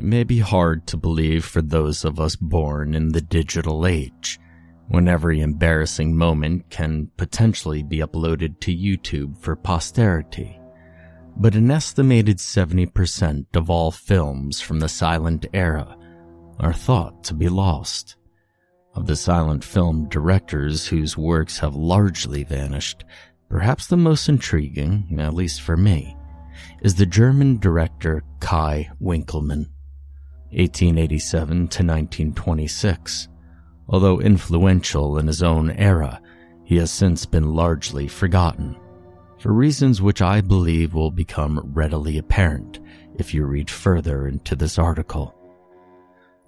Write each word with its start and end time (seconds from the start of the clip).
It 0.00 0.06
may 0.06 0.24
be 0.24 0.38
hard 0.38 0.86
to 0.86 0.96
believe 0.96 1.44
for 1.44 1.60
those 1.60 2.06
of 2.06 2.18
us 2.18 2.34
born 2.34 2.94
in 2.94 3.08
the 3.08 3.20
digital 3.20 3.86
age, 3.86 4.40
when 4.88 5.08
every 5.08 5.42
embarrassing 5.42 6.16
moment 6.16 6.70
can 6.70 7.10
potentially 7.18 7.82
be 7.82 7.98
uploaded 7.98 8.60
to 8.60 8.74
YouTube 8.74 9.36
for 9.36 9.54
posterity. 9.54 10.58
But 11.36 11.54
an 11.54 11.70
estimated 11.70 12.38
70% 12.38 13.54
of 13.54 13.68
all 13.68 13.90
films 13.90 14.62
from 14.62 14.80
the 14.80 14.88
silent 14.88 15.44
era 15.52 15.98
are 16.58 16.72
thought 16.72 17.22
to 17.24 17.34
be 17.34 17.50
lost. 17.50 18.16
Of 18.94 19.06
the 19.06 19.16
silent 19.16 19.62
film 19.62 20.08
directors 20.08 20.86
whose 20.86 21.18
works 21.18 21.58
have 21.58 21.76
largely 21.76 22.42
vanished, 22.42 23.04
perhaps 23.50 23.86
the 23.86 23.98
most 23.98 24.30
intriguing, 24.30 25.18
at 25.20 25.34
least 25.34 25.60
for 25.60 25.76
me, 25.76 26.16
is 26.80 26.94
the 26.94 27.04
German 27.04 27.58
director 27.58 28.24
Kai 28.40 28.88
Winkelmann. 28.98 29.66
1887 30.52 31.46
to 31.46 31.82
1926. 31.84 33.28
Although 33.88 34.20
influential 34.20 35.18
in 35.18 35.26
his 35.26 35.42
own 35.42 35.70
era, 35.70 36.20
he 36.64 36.76
has 36.76 36.90
since 36.90 37.26
been 37.26 37.54
largely 37.54 38.06
forgotten, 38.06 38.76
for 39.38 39.52
reasons 39.52 40.00
which 40.00 40.22
I 40.22 40.40
believe 40.40 40.94
will 40.94 41.10
become 41.10 41.72
readily 41.72 42.18
apparent 42.18 42.78
if 43.18 43.34
you 43.34 43.44
read 43.44 43.68
further 43.68 44.28
into 44.28 44.54
this 44.54 44.78
article. 44.78 45.34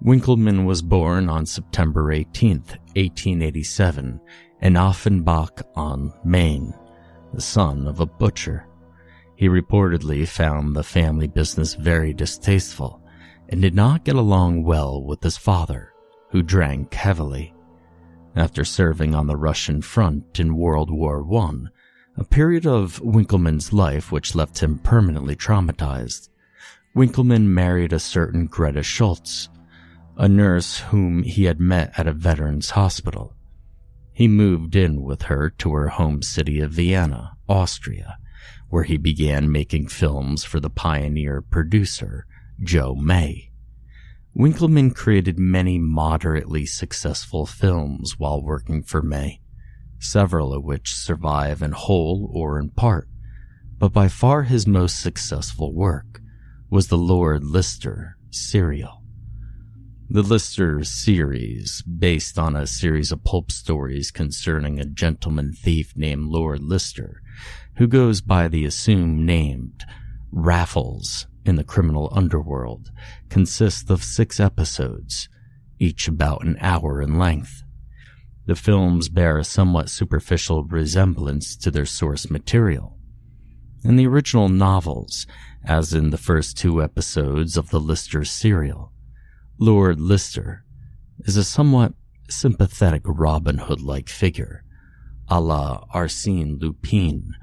Winkelmann 0.05 0.65
was 0.65 0.83
born 0.83 1.29
on 1.29 1.47
September 1.47 2.13
18, 2.13 2.59
1887, 2.95 4.21
in 4.61 4.77
Offenbach 4.77 5.63
on 5.75 6.13
Main, 6.25 6.73
the 7.35 7.41
son 7.41 7.87
of 7.87 8.01
a 8.01 8.07
butcher. 8.07 8.67
He 9.37 9.49
reportedly 9.49 10.27
found 10.27 10.77
the 10.77 10.85
family 10.85 11.27
business 11.27 11.75
very 11.75 12.15
distasteful 12.15 13.02
and 13.53 13.61
did 13.61 13.75
not 13.75 14.03
get 14.03 14.17
along 14.17 14.63
well 14.63 15.05
with 15.05 15.23
his 15.23 15.37
father, 15.37 15.93
who 16.31 16.43
drank 16.43 16.95
heavily. 16.95 17.53
After 18.35 18.65
serving 18.65 19.15
on 19.15 19.27
the 19.27 19.37
Russian 19.37 19.83
front 19.83 20.41
in 20.41 20.57
World 20.57 20.91
War 20.91 21.23
I, 21.37 21.67
a 22.17 22.25
period 22.25 22.67
of 22.67 22.99
Winkelmann's 23.01 23.71
life 23.71 24.11
which 24.11 24.35
left 24.35 24.61
him 24.61 24.79
permanently 24.79 25.37
traumatized, 25.37 26.31
Winkelmann 26.97 27.49
married 27.49 27.93
a 27.93 27.99
certain 27.99 28.47
Greta 28.47 28.83
Schultz, 28.83 29.51
a 30.17 30.31
nurse 30.31 30.79
whom 30.79 31.23
he 31.23 31.45
had 31.45 31.61
met 31.61 31.93
at 31.99 32.07
a 32.07 32.13
veterans 32.15 32.71
hospital. 32.71 33.35
He 34.15 34.29
moved 34.29 34.75
in 34.75 35.03
with 35.03 35.23
her 35.25 35.51
to 35.59 35.75
her 35.75 35.89
home 35.89 36.23
city 36.23 36.61
of 36.61 36.73
Vienna, 36.73 37.37
Austria, 37.51 38.17
where 38.71 38.85
he 38.85 38.97
began 38.97 39.53
making 39.53 39.89
films 39.89 40.43
for 40.43 40.59
the 40.59 40.71
pioneer 40.71 41.43
producer 41.43 42.27
Joe 42.63 42.95
May. 42.95 43.51
Winkelmann 44.37 44.95
created 44.95 45.39
many 45.39 45.79
moderately 45.79 46.65
successful 46.65 47.45
films 47.45 48.19
while 48.19 48.41
working 48.41 48.83
for 48.85 49.03
May, 49.03 49.41
several 49.99 50.55
of 50.55 50.63
which 50.63 50.95
survive 50.95 51.61
in 51.61 51.73
whole 51.73 52.31
or 52.33 52.61
in 52.61 52.71
part, 52.71 53.09
but 53.79 53.93
by 53.93 54.07
far 54.07 54.45
his 54.45 54.67
most 54.67 55.01
successful 55.01 55.75
work 55.75 56.21
was 56.71 56.87
the 56.87 56.97
Lord 56.97 57.43
Lister 57.43 58.17
serial. 58.31 59.03
The 60.09 60.23
Lister 60.23 60.85
series, 60.85 61.83
based 61.83 62.39
on 62.39 62.55
a 62.55 62.67
series 62.67 63.11
of 63.11 63.25
pulp 63.25 63.51
stories 63.51 64.11
concerning 64.13 64.79
a 64.79 64.85
gentleman 64.85 65.53
thief 65.53 65.97
named 65.97 66.27
Lord 66.27 66.63
Lister, 66.63 67.23
who 67.77 67.89
goes 67.89 68.21
by 68.21 68.47
the 68.47 68.65
assumed 68.65 69.19
name 69.19 69.73
Raffles 70.31 71.27
in 71.45 71.57
the 71.57 71.65
criminal 71.65 72.09
underworld 72.13 72.91
consists 73.29 73.91
of 73.91 74.05
six 74.05 74.39
episodes, 74.39 75.29
each 75.79 76.09
about 76.09 76.45
an 76.45 76.57
hour 76.61 77.01
in 77.03 77.19
length. 77.19 77.63
The 78.47 78.57
films 78.57 79.09
bear 79.09 79.39
a 79.39 79.45
somewhat 79.45 79.89
superficial 79.89 80.65
resemblance 80.65 81.57
to 81.59 81.71
their 81.71 81.87
source 81.87 82.31
material. 82.31 82.99
In 83.85 83.97
the 83.97 84.07
original 84.07 84.49
novels, 84.49 85.27
as 85.65 85.93
in 85.93 86.11
the 86.11 86.19
first 86.19 86.57
two 86.57 86.83
episodes 86.83 87.57
of 87.57 87.71
the 87.71 87.81
Lister 87.81 88.25
serial, 88.25 88.93
Lord 89.59 90.01
Lister 90.01 90.65
is 91.21 91.37
a 91.37 91.45
somewhat 91.45 91.95
sympathetic 92.29 93.03
Robin 93.05 93.59
Hood 93.59 93.81
like 93.81 94.09
figure, 94.09 94.65
a 95.29 95.41
la 95.41 95.85
Arsène 95.95 96.61
Lupin, 96.61 97.35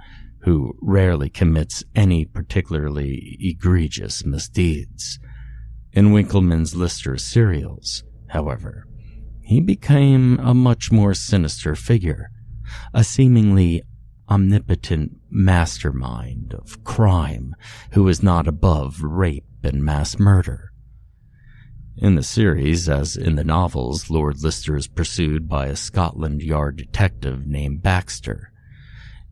who 0.50 0.76
rarely 0.82 1.30
commits 1.30 1.84
any 1.96 2.26
particularly 2.26 3.38
egregious 3.40 4.26
misdeeds. 4.26 5.20
In 5.94 6.12
Winkelmann's 6.12 6.76
Lister 6.76 7.20
serials, 7.20 8.04
however, 8.30 8.88
he 9.44 9.62
became 9.62 10.40
a 10.40 10.56
much 10.56 10.92
more 10.92 11.14
sinister 11.14 11.76
figure, 11.76 12.32
a 12.96 13.04
seemingly 13.04 13.84
omnipotent 14.28 15.18
mastermind 15.30 16.56
of 16.56 16.84
crime 16.84 17.56
who 17.92 18.08
is 18.08 18.24
not 18.24 18.48
above 18.48 19.04
rape 19.04 19.46
and 19.62 19.84
mass 19.84 20.18
murder. 20.18 20.72
In 21.96 22.16
the 22.16 22.24
series, 22.24 22.90
as 22.90 23.16
in 23.16 23.36
the 23.36 23.44
novels, 23.44 24.10
Lord 24.10 24.42
Lister 24.42 24.76
is 24.76 24.88
pursued 24.88 25.48
by 25.48 25.68
a 25.68 25.76
Scotland 25.76 26.42
Yard 26.42 26.78
detective 26.78 27.46
named 27.46 27.84
Baxter, 27.84 28.49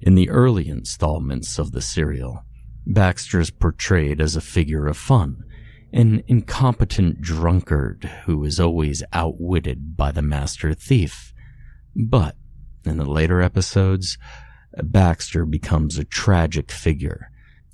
in 0.02 0.16
the 0.16 0.30
early 0.30 0.68
installments 0.68 1.58
of 1.58 1.72
the 1.72 1.82
serial, 1.82 2.44
Baxter 2.86 3.40
is 3.40 3.50
portrayed 3.50 4.22
as 4.22 4.36
a 4.36 4.42
figure 4.42 4.88
of 4.88 4.98
fun, 4.98 5.44
an 5.92 6.24
incompetent 6.28 7.22
drunkard 7.22 8.04
who 8.26 8.44
is 8.44 8.60
always 8.60 9.04
outwitted 9.14 9.98
by 9.98 10.12
the 10.12 10.22
master 10.22 10.74
thief. 10.74 11.34
But 11.96 12.36
in 12.86 12.98
the 12.98 13.06
later 13.06 13.42
episodes, 13.42 14.18
Baxter 14.84 15.46
becomes 15.46 15.98
a 15.98 16.06
tragic 16.06 16.72
figure, 16.72 17.32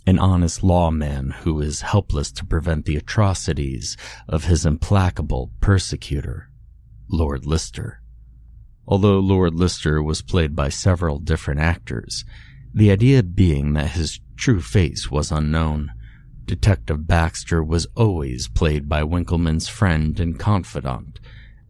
an 0.08 0.20
honest 0.20 0.64
lawman 0.64 1.32
who 1.32 1.60
is 1.62 1.82
helpless 1.82 2.32
to 2.34 2.46
prevent 2.46 2.86
the 2.86 2.96
atrocities 2.96 3.98
of 4.28 4.46
his 4.46 4.66
implacable 4.66 5.52
persecutor, 5.60 6.50
Lord 7.10 7.46
Lister. 7.46 8.03
Although 8.88 9.20
Lord 9.20 9.54
Lister 9.54 10.02
was 10.04 10.22
played 10.22 10.56
by 10.56 10.70
several 10.70 11.20
different 11.20 11.62
actors, 11.62 12.26
the 12.74 12.92
idea 12.92 13.24
being 13.24 13.74
that 13.74 13.92
his 13.92 14.20
true 14.36 14.62
face 14.62 15.10
was 15.10 15.32
unknown. 15.32 15.92
Detective 16.46 17.08
Baxter 17.08 17.64
was 17.64 17.88
always 17.96 18.48
played 18.48 18.90
by 18.90 19.04
Winkelmann's 19.04 19.70
friend 19.70 20.20
and 20.20 20.38
confidant, 20.38 21.20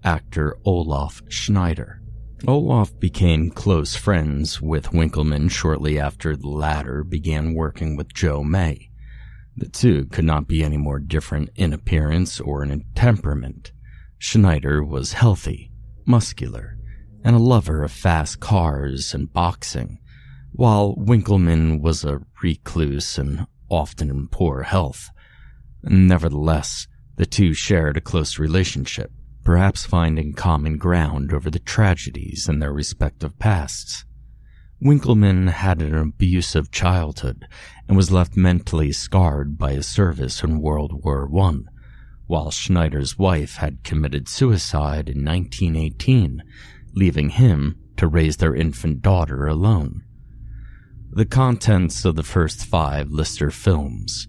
actor 0.04 0.58
Olaf 0.66 1.22
Schneider. 1.28 2.02
Olaf 2.48 3.00
became 3.00 3.52
close 3.52 3.96
friends 3.96 4.62
with 4.62 4.92
Winkelmann 4.92 5.50
shortly 5.50 6.00
after 6.00 6.36
the 6.36 6.50
latter 6.50 7.04
began 7.04 7.54
working 7.54 7.96
with 7.96 8.14
Joe 8.14 8.44
May. 8.44 8.90
The 9.56 9.70
two 9.70 10.06
could 10.06 10.26
not 10.26 10.48
be 10.48 10.64
any 10.64 10.78
more 10.78 11.00
different 11.00 11.52
in 11.56 11.74
appearance 11.74 12.40
or 12.40 12.64
in 12.64 12.86
temperament. 12.96 13.72
Schneider 14.18 14.84
was 14.84 15.14
healthy, 15.14 15.72
muscular, 16.06 16.78
and 17.24 17.36
a 17.36 17.40
lover 17.40 17.84
of 17.84 17.92
fast 17.92 18.40
cars 18.40 19.14
and 19.14 19.32
boxing, 19.32 20.00
while 20.52 20.96
Winkelmann 20.96 21.82
was 21.82 22.04
a 22.04 22.22
recluse 22.42 23.18
and 23.18 23.48
often 23.70 24.10
in 24.10 24.28
poor 24.28 24.64
health. 24.64 25.10
Nevertheless, 25.84 26.88
the 27.16 27.26
two 27.26 27.54
shared 27.54 27.98
a 27.98 28.02
close 28.02 28.38
relationship, 28.38 29.12
perhaps 29.44 29.86
finding 29.86 30.34
common 30.34 30.78
ground 30.78 31.34
over 31.34 31.50
the 31.50 31.60
tragedies 31.60 32.48
in 32.50 32.60
their 32.60 32.74
respective 32.74 33.38
pasts. 33.40 34.06
Winkelmann 34.84 35.50
had 35.50 35.82
an 35.82 35.96
abusive 35.96 36.70
childhood 36.70 37.48
and 37.88 37.96
was 37.96 38.12
left 38.12 38.36
mentally 38.36 38.92
scarred 38.92 39.58
by 39.58 39.74
his 39.74 39.88
service 39.88 40.44
in 40.44 40.62
World 40.62 41.04
War 41.04 41.30
I, 41.40 41.60
while 42.28 42.52
Schneider's 42.52 43.18
wife 43.18 43.56
had 43.58 43.84
committed 43.84 44.28
suicide 44.28 45.08
in 45.08 45.24
1918 45.24 46.44
leaving 46.94 47.30
him 47.30 47.78
to 47.98 48.08
raise 48.08 48.38
their 48.38 48.56
infant 48.56 49.02
daughter 49.02 49.48
alone. 49.48 50.04
The 51.12 51.26
contents 51.26 52.06
of 52.06 52.16
the 52.16 52.24
first 52.24 52.66
five 52.66 53.10
Lister 53.10 53.52
films, 53.52 54.28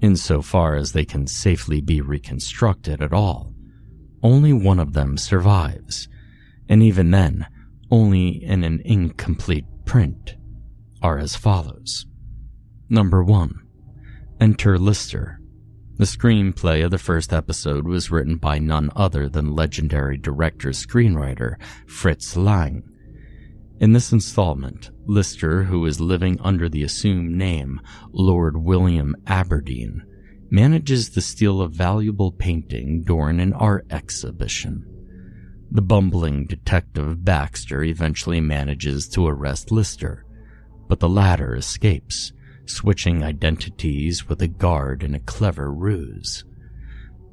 insofar 0.00 0.76
as 0.76 0.92
they 0.92 1.04
can 1.04 1.26
safely 1.26 1.80
be 1.80 2.00
reconstructed 2.00 3.02
at 3.02 3.12
all, 3.12 3.52
only 4.22 4.52
one 4.52 4.78
of 4.78 4.92
them 4.92 5.16
survives, 5.16 6.08
and 6.68 6.82
even 6.82 7.10
then, 7.10 7.46
only 7.90 8.28
in 8.28 8.64
an 8.64 8.82
incomplete 8.84 9.66
print, 9.84 10.36
are 11.02 11.18
as 11.18 11.36
follows. 11.36 12.06
Number 12.88 13.22
1. 13.22 13.54
Enter 14.40 14.78
Lister, 14.78 15.40
the 15.96 16.04
screenplay 16.04 16.84
of 16.84 16.90
the 16.90 16.98
first 16.98 17.32
episode 17.32 17.86
was 17.86 18.10
written 18.10 18.36
by 18.36 18.58
none 18.58 18.90
other 18.94 19.28
than 19.28 19.54
legendary 19.54 20.18
director-screenwriter 20.18 21.56
Fritz 21.86 22.36
Lang. 22.36 22.82
In 23.80 23.92
this 23.92 24.12
installment, 24.12 24.90
Lister, 25.06 25.64
who 25.64 25.84
is 25.86 26.00
living 26.00 26.38
under 26.40 26.68
the 26.68 26.82
assumed 26.82 27.32
name 27.32 27.80
Lord 28.10 28.56
William 28.56 29.16
Aberdeen, 29.26 30.02
manages 30.50 31.10
to 31.10 31.20
steal 31.20 31.60
a 31.62 31.68
valuable 31.68 32.32
painting 32.32 33.02
during 33.02 33.40
an 33.40 33.52
art 33.54 33.86
exhibition. 33.90 34.84
The 35.70 35.82
bumbling 35.82 36.46
detective 36.46 37.24
Baxter 37.24 37.82
eventually 37.82 38.40
manages 38.40 39.08
to 39.08 39.26
arrest 39.26 39.72
Lister, 39.72 40.24
but 40.88 41.00
the 41.00 41.08
latter 41.08 41.56
escapes, 41.56 42.32
switching 42.66 43.22
identities 43.22 44.28
with 44.28 44.42
a 44.42 44.48
guard 44.48 45.02
in 45.02 45.14
a 45.14 45.20
clever 45.20 45.72
ruse. 45.72 46.44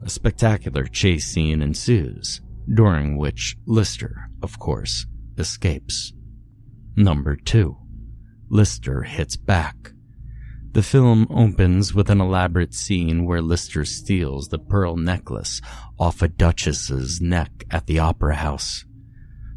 A 0.02 0.10
spectacular 0.10 0.86
chase 0.86 1.26
scene 1.26 1.62
ensues, 1.62 2.42
during 2.74 3.18
which 3.18 3.56
Lister, 3.66 4.30
of 4.42 4.60
course, 4.60 5.06
escapes. 5.38 6.14
Number 6.96 7.36
2. 7.36 7.78
Lister 8.50 9.04
hits 9.04 9.36
back. 9.36 9.94
The 10.74 10.84
film 10.84 11.28
opens 11.30 11.94
with 11.94 12.10
an 12.10 12.20
elaborate 12.20 12.74
scene 12.74 13.26
where 13.26 13.42
Lister 13.42 13.86
steals 13.86 14.50
the 14.50 14.60
pearl 14.60 14.98
necklace 14.98 15.62
off 16.00 16.22
a 16.22 16.28
duchess's 16.28 17.22
neck 17.22 17.64
at 17.70 17.86
the 17.86 18.00
opera 18.00 18.36
house. 18.36 18.84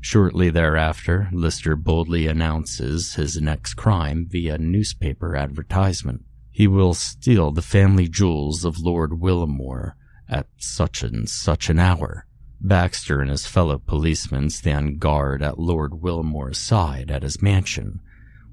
Shortly 0.09 0.51
thereafter, 0.51 1.29
Lister 1.33 1.75
boldly 1.75 2.29
announces 2.29 3.17
his 3.17 3.41
next 3.41 3.75
crime 3.75 4.29
via 4.31 4.57
newspaper 4.57 5.35
advertisement. 5.35 6.23
He 6.53 6.69
will 6.69 6.95
steal 6.95 7.51
the 7.51 7.61
family 7.61 8.07
jewels 8.07 8.65
of 8.65 8.79
Lord 8.79 9.19
Wilmore 9.19 9.97
at 10.29 10.47
such 10.59 11.03
and 11.03 11.29
such 11.29 11.69
an 11.69 11.81
hour. 11.81 12.25
Baxter 12.61 13.21
and 13.21 13.33
his 13.33 13.49
fellow 13.49 13.81
policemen 13.85 14.49
stand 14.51 15.01
guard 15.01 15.43
at 15.43 15.59
Lord 15.59 16.01
Wilmore's 16.01 16.59
side 16.59 17.11
at 17.11 17.25
his 17.25 17.43
mansion, 17.43 17.99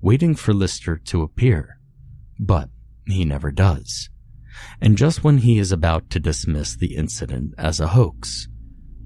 waiting 0.01 0.33
for 0.33 0.55
Lister 0.55 0.97
to 0.97 1.21
appear. 1.21 1.77
But 2.39 2.69
he 3.05 3.25
never 3.25 3.51
does. 3.51 4.09
And 4.81 4.97
just 4.97 5.23
when 5.23 5.37
he 5.37 5.59
is 5.59 5.71
about 5.71 6.09
to 6.09 6.19
dismiss 6.19 6.75
the 6.75 6.95
incident 6.95 7.53
as 7.59 7.79
a 7.79 7.89
hoax, 7.89 8.47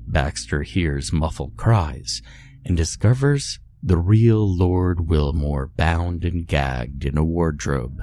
Baxter 0.08 0.64
hears 0.64 1.12
muffled 1.12 1.58
cries 1.58 2.22
and 2.66 2.78
discovers 2.78 3.60
the 3.84 3.98
real 3.98 4.48
Lord 4.48 5.10
Wilmore 5.10 5.68
bound 5.68 6.24
and 6.24 6.48
gagged 6.48 7.06
in 7.06 7.18
a 7.18 7.24
wardrobe. 7.24 8.02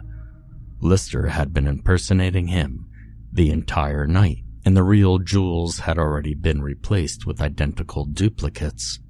Lister 0.80 1.28
had 1.28 1.52
been 1.52 1.66
impersonating 1.66 2.48
him 2.48 2.86
the 3.32 3.50
entire 3.50 4.06
night, 4.06 4.44
and 4.64 4.76
the 4.76 4.82
real 4.82 5.18
jewels 5.18 5.80
had 5.80 5.98
already 5.98 6.34
been 6.34 6.62
replaced 6.62 7.26
with 7.26 7.40
identical 7.40 8.04
duplicates. 8.04 9.00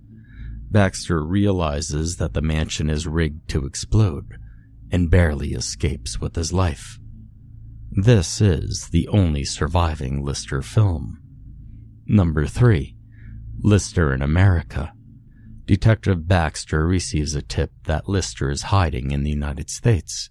Baxter 0.71 1.25
realizes 1.25 2.17
that 2.17 2.33
the 2.33 2.43
mansion 2.43 2.89
is 2.89 3.07
rigged 3.07 3.49
to 3.51 3.67
explode, 3.67 4.39
and 4.91 5.11
barely 5.11 5.53
escapes 5.53 6.21
with 6.21 6.37
his 6.37 6.53
life. 6.53 6.99
This 7.91 8.41
is 8.41 8.89
the 8.89 9.07
only 9.09 9.45
surviving 9.45 10.25
Lister 10.25 10.63
film. 10.63 11.21
Number 12.07 12.47
3. 12.47 12.95
Lister 13.61 14.13
in 14.13 14.21
America. 14.21 14.93
Detective 15.65 16.29
Baxter 16.29 16.87
receives 16.87 17.35
a 17.35 17.41
tip 17.41 17.73
that 17.85 18.07
Lister 18.07 18.51
is 18.51 18.65
hiding 18.65 19.11
in 19.11 19.23
the 19.25 19.31
United 19.31 19.71
States. 19.71 20.29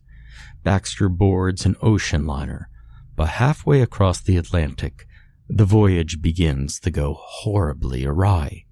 Baxter 0.64 1.10
boards 1.10 1.66
an 1.66 1.76
ocean 1.82 2.28
liner, 2.28 2.70
but 3.16 3.30
halfway 3.30 3.82
across 3.82 4.22
the 4.22 4.38
Atlantic, 4.38 5.08
the 5.50 5.66
voyage 5.66 6.22
begins 6.22 6.80
to 6.80 6.92
go 6.92 7.16
horribly 7.20 8.06
awry. 8.06 8.66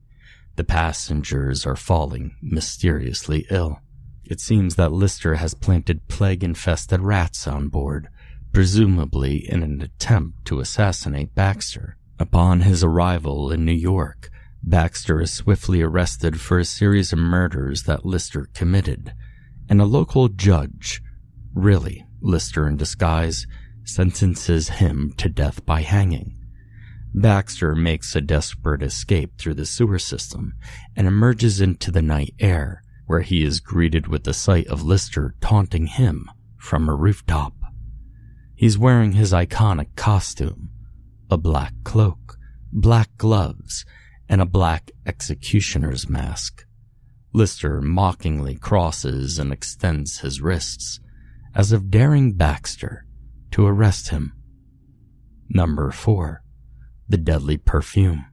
The 0.56 0.63
passengers 0.63 1.65
are 1.65 1.75
falling 1.75 2.36
mysteriously 2.39 3.48
ill. 3.50 3.80
It 4.24 4.39
seems 4.39 4.75
that 4.75 4.92
Lister 4.92 5.36
has 5.36 5.56
planted 5.56 6.07
plague 6.07 6.44
infested 6.44 7.00
rats 7.01 7.48
on 7.48 7.69
board, 7.69 8.09
presumably 8.53 9.38
in 9.38 9.63
an 9.63 9.81
attempt 9.81 10.45
to 10.45 10.59
assassinate 10.59 11.33
Baxter. 11.33 11.98
Upon 12.22 12.62
his 12.62 12.84
arrival 12.84 13.52
in 13.52 13.66
New 13.66 13.72
York, 13.72 14.30
Baxter 14.62 15.22
is 15.22 15.34
swiftly 15.34 15.82
arrested 15.82 16.40
for 16.40 16.60
a 16.60 16.66
series 16.66 17.12
of 17.12 17.18
murders 17.18 17.82
that 17.86 18.06
Lister 18.06 18.48
committed, 18.54 19.16
and 19.68 19.82
a 19.82 19.86
local 19.86 20.28
judge, 20.28 21.02
really 21.56 22.06
Lister 22.22 22.68
in 22.68 22.78
disguise, 22.78 23.48
sentences 23.86 24.70
him 24.70 25.16
to 25.18 25.30
death 25.30 25.66
by 25.66 25.82
hanging. 25.82 26.38
Baxter 27.12 27.74
makes 27.74 28.16
a 28.16 28.22
desperate 28.22 28.84
escape 28.84 29.40
through 29.40 29.56
the 29.56 29.66
sewer 29.66 29.98
system 29.98 30.54
and 30.96 31.08
emerges 31.08 31.60
into 31.60 31.90
the 31.90 32.04
night 32.04 32.36
air, 32.40 32.84
where 33.08 33.22
he 33.22 33.44
is 33.44 33.60
greeted 33.60 34.06
with 34.06 34.26
the 34.26 34.34
sight 34.36 34.68
of 34.68 34.84
Lister 34.84 35.34
taunting 35.42 35.88
him 35.88 36.30
from 36.60 36.88
a 36.88 36.94
rooftop. 36.94 37.56
He's 38.54 38.78
wearing 38.78 39.14
his 39.14 39.34
iconic 39.34 39.96
costume, 39.96 40.70
a 41.31 41.38
black 41.38 41.74
cloak, 41.83 42.38
black 42.72 43.10
gloves, 43.18 43.86
and 44.28 44.42
a 44.42 44.45
black 44.45 44.92
executioner's 45.06 46.10
mask. 46.10 46.66
Lister 47.33 47.81
mockingly 47.81 48.56
crosses 48.56 49.39
and 49.39 49.51
extends 49.51 50.19
his 50.19 50.42
wrists, 50.42 51.00
as 51.56 51.72
if 51.72 51.89
daring 51.89 52.33
Baxter 52.33 53.06
to 53.51 53.66
arrest 53.66 54.10
him. 54.10 54.33
Number 55.50 55.92
4. 55.92 56.44
The 57.07 57.18
Deadly 57.18 57.57
Perfume. 57.57 58.25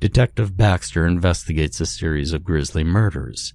Detective 0.00 0.56
Baxter 0.56 1.06
investigates 1.06 1.80
a 1.80 1.86
series 1.86 2.32
of 2.32 2.44
grisly 2.44 2.84
murders 2.84 3.52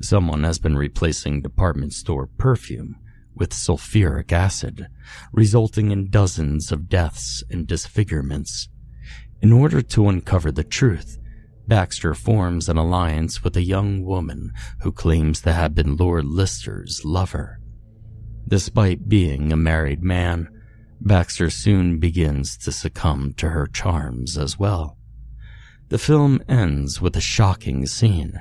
Someone 0.00 0.44
has 0.44 0.58
been 0.58 0.76
replacing 0.76 1.40
department 1.40 1.92
store 1.92 2.26
perfume 2.26 2.96
with 3.36 3.50
sulfuric 3.50 4.32
acid, 4.32 4.88
resulting 5.32 5.90
in 5.90 6.10
dozens 6.10 6.72
of 6.72 6.88
deaths 6.88 7.44
and 7.50 7.66
disfigurements. 7.66 8.68
In 9.42 9.52
order 9.52 9.82
to 9.82 10.08
uncover 10.08 10.50
the 10.50 10.64
truth, 10.64 11.18
Baxter 11.68 12.14
forms 12.14 12.68
an 12.68 12.76
alliance 12.76 13.44
with 13.44 13.56
a 13.56 13.62
young 13.62 14.04
woman 14.04 14.52
who 14.80 14.92
claims 14.92 15.42
to 15.42 15.52
have 15.52 15.74
been 15.74 15.96
Lord 15.96 16.24
Lister's 16.24 17.04
lover. 17.04 17.60
Despite 18.48 19.08
being 19.08 19.52
a 19.52 19.56
married 19.56 20.02
man, 20.02 20.48
Baxter 21.00 21.50
soon 21.50 21.98
begins 21.98 22.56
to 22.58 22.72
succumb 22.72 23.34
to 23.34 23.50
her 23.50 23.66
charms 23.66 24.38
as 24.38 24.58
well. 24.58 24.96
The 25.88 25.98
film 25.98 26.42
ends 26.48 27.00
with 27.00 27.16
a 27.16 27.20
shocking 27.20 27.86
scene 27.86 28.40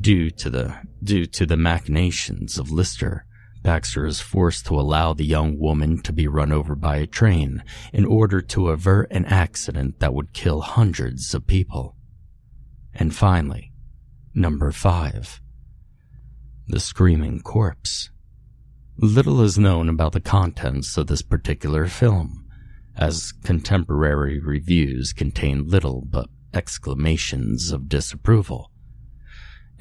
Due 0.00 0.30
to 0.30 0.48
the 0.48 0.74
due 1.02 1.26
to 1.26 1.44
the 1.44 1.56
machinations 1.56 2.58
of 2.58 2.70
Lister, 2.70 3.26
Baxter 3.62 4.04
is 4.06 4.20
forced 4.20 4.66
to 4.66 4.78
allow 4.78 5.12
the 5.12 5.24
young 5.24 5.56
woman 5.56 6.02
to 6.02 6.12
be 6.12 6.26
run 6.26 6.50
over 6.50 6.74
by 6.74 6.96
a 6.96 7.06
train 7.06 7.62
in 7.92 8.04
order 8.04 8.40
to 8.40 8.70
avert 8.70 9.10
an 9.12 9.24
accident 9.26 10.00
that 10.00 10.12
would 10.12 10.32
kill 10.32 10.62
hundreds 10.62 11.32
of 11.32 11.46
people. 11.46 11.96
And 12.92 13.14
finally, 13.14 13.72
number 14.34 14.72
5. 14.72 15.40
The 16.66 16.80
Screaming 16.80 17.40
Corpse. 17.40 18.10
Little 18.98 19.40
is 19.40 19.58
known 19.58 19.88
about 19.88 20.12
the 20.12 20.20
contents 20.20 20.96
of 20.96 21.06
this 21.06 21.22
particular 21.22 21.86
film, 21.86 22.44
as 22.96 23.32
contemporary 23.44 24.40
reviews 24.40 25.12
contain 25.12 25.68
little 25.68 26.02
but 26.04 26.28
exclamations 26.52 27.70
of 27.70 27.88
disapproval. 27.88 28.71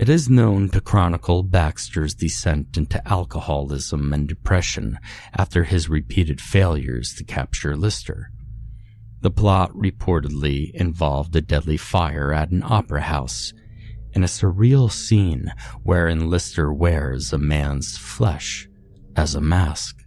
It 0.01 0.10
is 0.10 0.31
known 0.31 0.70
to 0.70 0.81
chronicle 0.81 1.43
Baxter's 1.43 2.15
descent 2.15 2.75
into 2.75 3.08
alcoholism 3.08 4.12
and 4.13 4.27
depression 4.27 4.98
after 5.38 5.63
his 5.63 5.89
repeated 5.89 6.41
failures 6.41 7.13
to 7.20 7.24
capture 7.24 7.77
Lister. 7.77 8.31
The 9.20 9.29
plot 9.29 9.72
reportedly 9.74 10.72
involved 10.74 11.36
a 11.36 11.41
deadly 11.41 11.77
fire 11.77 12.34
at 12.34 12.50
an 12.50 12.63
opera 12.63 13.01
house 13.01 13.53
and 14.15 14.24
a 14.24 14.27
surreal 14.27 14.91
scene 14.91 15.53
wherein 15.84 16.31
Lister 16.31 16.74
wears 16.74 17.31
a 17.31 17.38
man's 17.38 17.96
flesh 17.96 18.67
as 19.15 19.36
a 19.36 19.39
mask. 19.39 19.98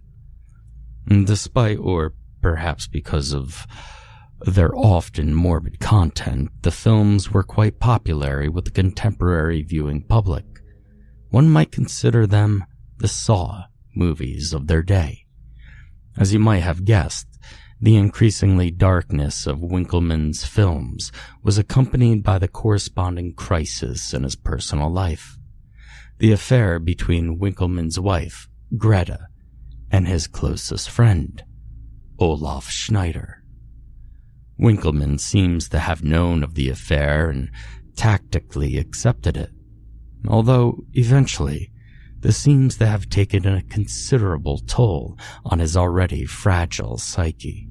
Despite, 1.07 1.79
or 1.79 2.15
perhaps 2.41 2.85
because 2.85 3.31
of 3.31 3.65
their 4.41 4.75
often 4.75 5.33
morbid 5.33 5.79
content, 5.79 6.49
the 6.61 6.71
films 6.71 7.31
were 7.31 7.43
quite 7.43 7.79
popular 7.79 8.49
with 8.51 8.65
the 8.65 8.71
contemporary 8.71 9.61
viewing 9.61 10.03
public. 10.03 10.45
One 11.29 11.49
might 11.49 11.71
consider 11.71 12.27
them 12.27 12.65
the 12.97 13.07
Saw 13.07 13.63
movies 13.95 14.53
of 14.53 14.67
their 14.67 14.83
day. 14.83 15.25
As 16.17 16.33
you 16.33 16.39
might 16.39 16.59
have 16.63 16.85
guessed, 16.85 17.27
the 17.79 17.95
increasingly 17.95 18.71
darkness 18.71 19.45
of 19.45 19.59
Winkelmann's 19.59 20.45
films 20.45 21.11
was 21.43 21.57
accompanied 21.57 22.23
by 22.23 22.39
the 22.39 22.47
corresponding 22.47 23.33
crisis 23.33 24.13
in 24.13 24.23
his 24.23 24.35
personal 24.35 24.89
life. 24.89 25.37
The 26.19 26.31
affair 26.31 26.79
between 26.79 27.37
Winkelmann's 27.37 27.99
wife, 27.99 28.47
Greta, 28.77 29.27
and 29.91 30.07
his 30.07 30.27
closest 30.27 30.89
friend, 30.89 31.43
Olaf 32.17 32.69
Schneider. 32.69 33.43
Winkelmann 34.59 35.19
seems 35.19 35.69
to 35.69 35.79
have 35.79 36.03
known 36.03 36.43
of 36.43 36.55
the 36.55 36.69
affair 36.69 37.29
and 37.29 37.49
tactically 37.95 38.77
accepted 38.77 39.37
it. 39.37 39.51
Although, 40.27 40.83
eventually, 40.93 41.71
This 42.25 42.37
seems 42.37 42.77
to 42.77 42.87
have 42.87 43.07
taken 43.07 43.45
a 43.45 43.61
considerable 43.61 44.57
toll 44.57 45.15
on 45.45 45.59
his 45.59 45.77
already 45.77 46.25
fragile 46.25 46.97
psyche. 46.97 47.67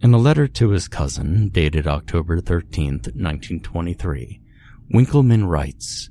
In 0.00 0.14
a 0.14 0.18
letter 0.18 0.46
to 0.46 0.70
his 0.70 0.86
cousin, 0.86 1.48
dated 1.48 1.88
October 1.88 2.40
13th, 2.40 3.10
1923, 3.16 4.40
Winkelmann 4.94 5.48
writes, 5.48 6.10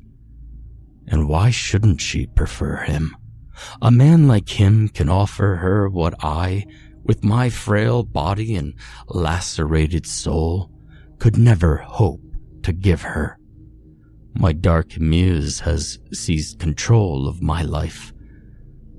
And 1.07 1.29
why 1.29 1.49
shouldn't 1.49 2.01
she 2.01 2.25
prefer 2.25 2.83
him? 2.83 3.15
A 3.81 3.89
man 3.89 4.27
like 4.27 4.49
him 4.59 4.89
can 4.89 5.07
offer 5.07 5.55
her 5.61 5.87
what 5.87 6.15
I, 6.21 6.65
with 7.09 7.23
my 7.23 7.49
frail 7.49 8.03
body 8.03 8.55
and 8.55 8.71
lacerated 9.07 10.05
soul, 10.05 10.69
could 11.17 11.39
never 11.39 11.77
hope 11.77 12.21
to 12.61 12.71
give 12.71 13.01
her. 13.01 13.35
My 14.35 14.53
dark 14.53 14.99
muse 14.99 15.59
has 15.61 15.97
seized 16.13 16.59
control 16.59 17.27
of 17.27 17.41
my 17.41 17.63
life. 17.63 18.13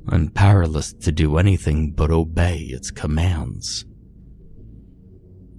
I'm 0.09 0.29
powerless 0.31 0.93
to 0.93 1.13
do 1.13 1.39
anything 1.39 1.93
but 1.93 2.11
obey 2.11 2.59
its 2.63 2.91
commands. 2.91 3.85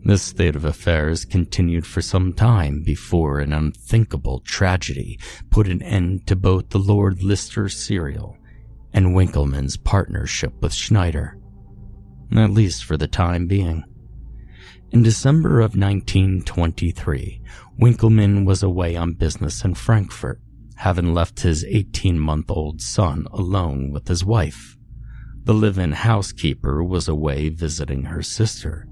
This 0.04 0.22
state 0.22 0.58
of 0.58 0.66
affairs 0.66 1.24
continued 1.24 1.88
for 1.88 2.02
some 2.02 2.34
time 2.34 2.84
before 2.84 3.40
an 3.40 3.54
unthinkable 3.54 4.42
tragedy 4.42 5.18
put 5.52 5.70
an 5.70 5.82
end 5.82 6.28
to 6.28 6.36
both 6.36 6.72
the 6.72 6.80
Lord 6.80 7.24
Lister 7.24 7.70
serial 7.70 8.36
and 8.92 9.16
Winkelmann's 9.16 9.78
partnership 9.78 10.62
with 10.62 10.74
Schneider, 10.74 11.38
at 12.38 12.52
least 12.52 12.86
for 12.86 12.98
the 12.98 13.08
time 13.08 13.48
being. 13.48 13.84
In 14.92 15.04
December 15.04 15.60
of 15.60 15.76
1923, 15.76 17.42
Winkelmann 17.80 18.46
was 18.46 18.62
away 18.62 18.96
on 18.96 19.14
business 19.14 19.64
in 19.64 19.76
Frankfurt, 19.76 20.42
having 20.76 21.14
left 21.14 21.42
his 21.42 21.64
18 21.64 22.20
month 22.20 22.52
old 22.52 22.82
son 22.82 23.28
alone 23.32 23.92
with 23.92 24.08
his 24.08 24.26
wife. 24.26 24.78
The 25.44 25.54
live 25.54 25.78
in 25.78 25.94
housekeeper 25.94 26.84
was 26.84 27.08
away 27.08 27.50
visiting 27.50 28.04
her 28.04 28.22
sister 28.22 28.88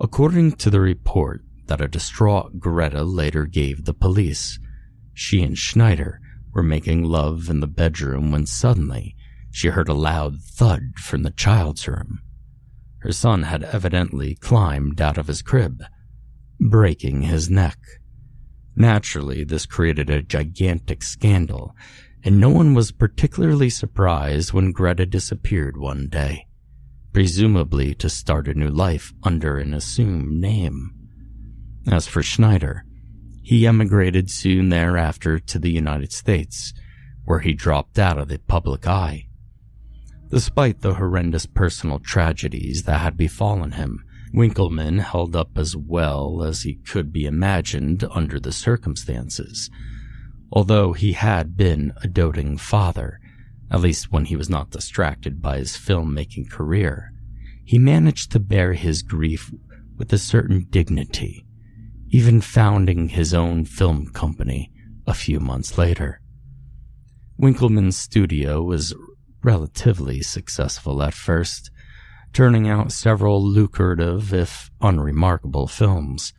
According 0.00 0.52
to 0.52 0.70
the 0.70 0.80
report 0.80 1.44
that 1.66 1.80
a 1.80 1.88
distraught 1.88 2.58
Greta 2.58 3.04
later 3.04 3.46
gave 3.46 3.84
the 3.84 3.94
police, 3.94 4.58
she 5.14 5.42
and 5.42 5.56
Schneider 5.56 6.20
were 6.52 6.62
making 6.62 7.04
love 7.04 7.48
in 7.48 7.60
the 7.60 7.66
bedroom 7.66 8.32
when 8.32 8.46
suddenly 8.46 9.14
she 9.50 9.68
heard 9.68 9.88
a 9.88 9.94
loud 9.94 10.40
thud 10.40 10.94
from 10.96 11.22
the 11.22 11.30
child's 11.30 11.86
room. 11.86 12.20
Her 13.00 13.12
son 13.12 13.44
had 13.44 13.64
evidently 13.64 14.34
climbed 14.36 15.00
out 15.00 15.18
of 15.18 15.26
his 15.26 15.42
crib, 15.42 15.82
breaking 16.58 17.22
his 17.22 17.50
neck. 17.50 17.78
Naturally, 18.76 19.44
this 19.44 19.66
created 19.66 20.10
a 20.10 20.22
gigantic 20.22 21.02
scandal, 21.02 21.74
and 22.22 22.38
no 22.38 22.50
one 22.50 22.74
was 22.74 22.92
particularly 22.92 23.70
surprised 23.70 24.52
when 24.52 24.72
Greta 24.72 25.06
disappeared 25.06 25.76
one 25.76 26.08
day 26.08 26.46
presumably 27.12 27.94
to 27.94 28.08
start 28.08 28.48
a 28.48 28.54
new 28.54 28.70
life 28.70 29.12
under 29.22 29.58
an 29.58 29.74
assumed 29.74 30.40
name. 30.40 30.92
As 31.90 32.06
for 32.06 32.22
Schneider, 32.22 32.84
he 33.42 33.66
emigrated 33.66 34.30
soon 34.30 34.68
thereafter 34.68 35.38
to 35.38 35.58
the 35.58 35.70
United 35.70 36.12
States, 36.12 36.72
where 37.24 37.40
he 37.40 37.52
dropped 37.52 37.98
out 37.98 38.18
of 38.18 38.28
the 38.28 38.38
public 38.38 38.86
eye. 38.86 39.26
Despite 40.30 40.80
the 40.80 40.94
horrendous 40.94 41.46
personal 41.46 41.98
tragedies 41.98 42.84
that 42.84 43.00
had 43.00 43.16
befallen 43.16 43.72
him, 43.72 44.04
Winkelmann 44.32 45.00
held 45.00 45.34
up 45.34 45.58
as 45.58 45.76
well 45.76 46.44
as 46.44 46.62
he 46.62 46.74
could 46.74 47.12
be 47.12 47.26
imagined 47.26 48.04
under 48.12 48.38
the 48.38 48.52
circumstances. 48.52 49.70
Although 50.52 50.92
he 50.92 51.12
had 51.12 51.56
been 51.56 51.92
a 52.02 52.06
doting 52.06 52.56
father, 52.56 53.20
at 53.70 53.80
least 53.80 54.10
when 54.10 54.24
he 54.24 54.36
was 54.36 54.50
not 54.50 54.70
distracted 54.70 55.40
by 55.40 55.58
his 55.58 55.76
filmmaking 55.76 56.50
career. 56.50 57.12
He 57.64 57.78
managed 57.78 58.32
to 58.32 58.40
bear 58.40 58.74
his 58.74 59.02
grief 59.02 59.52
with 59.96 60.12
a 60.12 60.18
certain 60.18 60.66
dignity, 60.70 61.46
even 62.08 62.40
founding 62.40 63.10
his 63.10 63.32
own 63.32 63.64
film 63.64 64.06
company 64.12 64.72
a 65.06 65.14
few 65.14 65.38
months 65.38 65.78
later. 65.78 66.20
Winkelmann's 67.38 67.96
studio 67.96 68.62
was 68.62 68.94
relatively 69.42 70.22
successful 70.22 71.02
at 71.02 71.14
first, 71.14 71.70
turning 72.32 72.68
out 72.68 72.92
several 72.92 73.44
lucrative, 73.44 74.32
if 74.32 74.70
unremarkable, 74.80 75.66
films. 75.66 76.32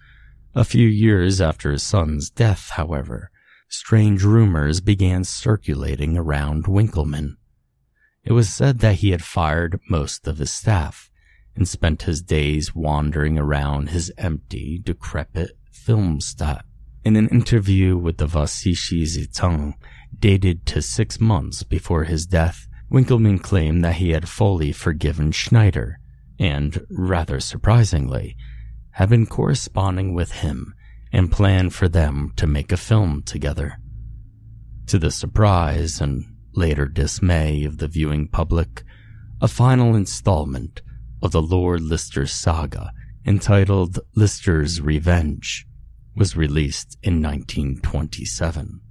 A 0.54 0.64
few 0.64 0.88
years 0.88 1.40
after 1.40 1.72
his 1.72 1.84
son's 1.84 2.30
death, 2.30 2.72
however, 2.72 3.32
strange 3.70 4.24
rumors 4.24 4.82
began 4.82 5.24
circulating 5.24 6.18
around 6.18 6.66
Winkelmann. 6.66 7.38
It 8.24 8.34
was 8.34 8.50
said 8.50 8.80
that 8.80 8.96
he 8.96 9.12
had 9.12 9.24
fired 9.24 9.80
most 9.90 10.28
of 10.28 10.38
his 10.38 10.52
staff 10.52 11.10
and 11.56 11.68
spent 11.68 12.04
his 12.04 12.22
days 12.22 12.76
wandering 12.76 13.38
around 13.38 13.90
his 13.90 14.12
empty, 14.18 14.80
decrepit 14.84 15.52
film 15.72 16.22
set. 16.22 16.64
In 17.04 17.16
an 17.16 17.30
interview 17.30 17.98
with 17.98 18.18
the 18.18 18.28
Vossische 18.28 19.06
Zeitung, 19.06 19.74
dated 20.18 20.66
to 20.68 20.82
six 20.82 21.20
months 21.20 21.64
before 21.64 22.04
his 22.04 22.26
death, 22.26 22.68
Winkelmann 22.92 23.42
claimed 23.42 23.86
that 23.86 23.96
he 23.96 24.10
had 24.10 24.28
fully 24.28 24.74
forgiven 24.74 25.32
Schneider 25.32 26.00
and, 26.38 26.86
rather 26.90 27.40
surprisingly, 27.40 28.36
had 28.92 29.10
been 29.10 29.26
corresponding 29.26 30.14
with 30.14 30.32
him 30.32 30.74
and 31.14 31.32
planned 31.32 31.74
for 31.74 31.88
them 31.88 32.34
to 32.36 32.46
make 32.46 32.72
a 32.72 32.78
film 32.78 33.24
together. 33.24 33.80
To 34.88 35.00
the 35.00 35.12
surprise 35.12 36.02
and 36.02 36.26
later 36.54 36.86
dismay 36.86 37.64
of 37.64 37.78
the 37.78 37.88
viewing 37.88 38.28
public, 38.28 38.84
a 39.40 39.48
final 39.48 39.96
installment 39.96 40.82
of 41.22 41.32
the 41.32 41.42
Lord 41.42 41.82
Lister 41.82 42.28
saga 42.28 42.92
entitled 43.26 44.00
Lister's 44.16 44.82
Revenge 44.82 45.66
was 46.16 46.36
released 46.36 46.98
in 47.04 47.22
1927. 47.22 48.82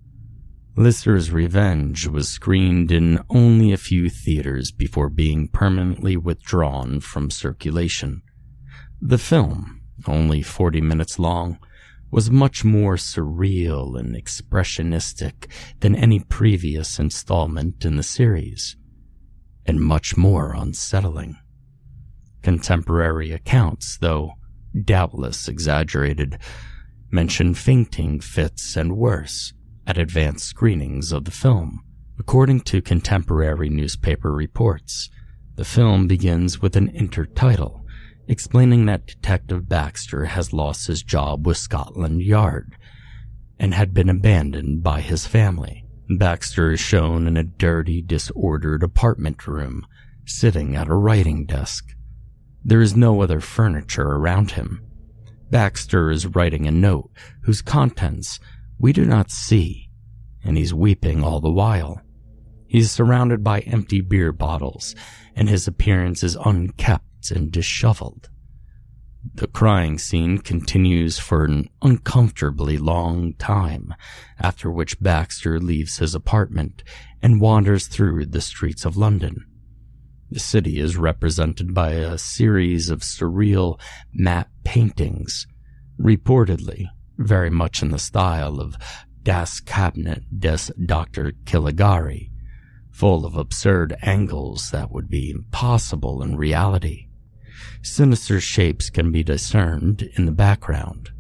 Lister's 0.77 1.33
Revenge 1.33 2.07
was 2.07 2.29
screened 2.29 2.93
in 2.93 3.19
only 3.29 3.73
a 3.73 3.77
few 3.77 4.09
theaters 4.09 4.71
before 4.71 5.09
being 5.09 5.49
permanently 5.49 6.17
withdrawn 6.17 7.01
from 7.01 7.29
circulation. 7.29 8.23
The 9.01 9.19
film, 9.19 9.83
only 10.07 10.43
40 10.43 10.81
minutes 10.81 11.19
long, 11.19 11.59
was 12.13 12.31
much 12.31 12.65
more 12.65 12.95
surreal 12.95 13.99
and 13.99 14.15
expressionistic 14.15 15.51
than 15.81 15.97
any 15.97 16.21
previous 16.21 17.01
installment 17.01 17.85
in 17.85 17.97
the 17.97 18.03
series, 18.05 18.77
and 19.67 19.81
much 19.81 20.17
more 20.17 20.55
unsettling. 20.55 21.37
Contemporary 22.43 23.33
accounts, 23.33 23.99
though 23.99 24.35
doubtless 24.85 25.49
exaggerated, 25.49 26.39
mention 27.11 27.55
fainting 27.55 28.21
fits 28.21 28.77
and 28.77 28.97
worse 28.97 29.53
at 29.91 29.99
advanced 29.99 30.47
screenings 30.47 31.11
of 31.11 31.25
the 31.25 31.33
film. 31.33 31.83
According 32.17 32.61
to 32.61 32.81
contemporary 32.81 33.69
newspaper 33.69 34.33
reports, 34.33 35.11
the 35.57 35.65
film 35.65 36.07
begins 36.07 36.63
with 36.63 36.77
an 36.77 36.93
intertitle 36.93 37.81
explaining 38.29 38.87
that 38.87 39.09
Detective 39.09 39.69
Baxter 39.69 40.27
has 40.27 40.53
lost 40.53 40.87
his 40.87 41.03
job 41.03 41.45
with 41.45 41.57
Scotland 41.57 42.23
Yard 42.23 42.77
and 43.59 43.75
had 43.75 43.93
been 43.93 44.09
abandoned 44.09 44.85
by 44.85 45.01
his 45.01 45.27
family. 45.27 45.85
Baxter 46.09 46.71
is 46.71 46.79
shown 46.79 47.27
in 47.27 47.37
a 47.37 47.43
dirty, 47.43 48.01
disordered 48.01 48.85
apartment 48.85 49.49
room, 49.49 49.85
sitting 50.25 50.77
at 50.77 50.87
a 50.87 50.95
writing 50.95 51.47
desk. 51.47 51.85
There 52.63 52.81
is 52.81 52.95
no 52.95 53.23
other 53.23 53.41
furniture 53.41 54.07
around 54.07 54.53
him. 54.53 54.87
Baxter 55.51 56.13
is 56.13 56.29
writing 56.29 56.69
a 56.69 56.71
note 56.71 57.11
whose 57.43 57.61
contents 57.61 58.39
we 58.81 58.95
do 58.95 59.05
not 59.05 59.31
see, 59.31 59.91
and 60.43 60.57
he's 60.57 60.73
weeping 60.73 61.23
all 61.23 61.41
the 61.41 61.51
while. 61.51 62.01
He's 62.67 62.91
surrounded 62.91 63.45
by 63.45 63.61
empty 63.61 64.01
beer 64.01 64.33
bottles, 64.33 64.95
and 65.37 65.49
his 65.49 65.69
appearance 65.69 66.23
is 66.23 66.37
unkempt 66.45 67.31
and 67.31 67.53
disheveled. 67.53 68.31
The 69.35 69.49
crying 69.49 69.99
scene 69.99 70.39
continues 70.39 71.19
for 71.19 71.45
an 71.45 71.69
uncomfortably 71.83 72.79
long 72.79 73.35
time, 73.35 73.95
after 74.39 74.71
which 74.71 74.99
Baxter 74.99 75.61
leaves 75.61 75.99
his 75.99 76.15
apartment 76.15 76.83
and 77.21 77.39
wanders 77.39 77.87
through 77.87 78.27
the 78.27 78.41
streets 78.41 78.87
of 78.87 78.97
London. 78.97 79.45
The 80.31 80.41
city 80.41 80.79
is 80.79 80.97
represented 80.97 81.75
by 81.75 81.91
a 81.91 82.17
series 82.17 82.89
of 82.89 83.01
surreal 83.01 83.79
map 84.15 84.49
paintings, 84.65 85.47
reportedly 86.01 86.87
very 87.21 87.51
much 87.51 87.83
in 87.83 87.91
the 87.91 87.99
style 87.99 88.61
of 88.61 88.77
Das 89.23 89.61
Cabinet 89.61 90.25
des 90.41 90.73
Dr. 90.85 91.33
Caligari, 91.45 92.31
full 92.91 93.27
of 93.27 93.37
absurd 93.37 93.97
angles 94.03 94.71
that 94.71 94.91
would 94.91 95.09
be 95.09 95.31
impossible 95.31 96.23
in 96.23 96.37
reality. 96.37 97.09
Sinister 97.83 98.41
shapes 98.41 98.91
can 98.91 99.13
be 99.13 99.23
discerned 99.23 100.03
in 100.17 100.27
the 100.27 100.33
background. 100.33 101.11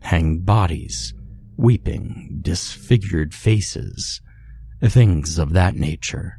Hanged 0.00 0.46
bodies, 0.46 1.14
weeping, 1.56 2.38
disfigured 2.40 3.34
faces, 3.34 4.20
things 4.82 5.38
of 5.38 5.52
that 5.52 5.74
nature. 5.74 6.38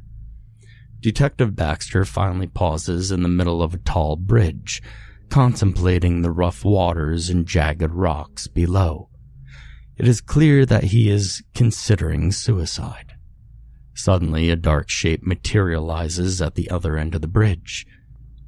Detective 1.00 1.54
Baxter 1.54 2.04
finally 2.04 2.46
pauses 2.46 3.12
in 3.12 3.22
the 3.22 3.28
middle 3.28 3.62
of 3.62 3.74
a 3.74 3.78
tall 3.78 4.16
bridge, 4.16 4.82
contemplating 5.30 6.22
the 6.22 6.30
rough 6.30 6.64
waters 6.64 7.28
and 7.28 7.46
jagged 7.46 7.92
rocks 7.92 8.46
below. 8.46 9.08
It 9.96 10.06
is 10.06 10.20
clear 10.20 10.66
that 10.66 10.84
he 10.84 11.10
is 11.10 11.42
considering 11.54 12.32
suicide. 12.32 13.14
Suddenly, 13.94 14.50
a 14.50 14.56
dark 14.56 14.90
shape 14.90 15.26
materializes 15.26 16.42
at 16.42 16.54
the 16.54 16.70
other 16.70 16.98
end 16.98 17.14
of 17.14 17.22
the 17.22 17.28
bridge. 17.28 17.86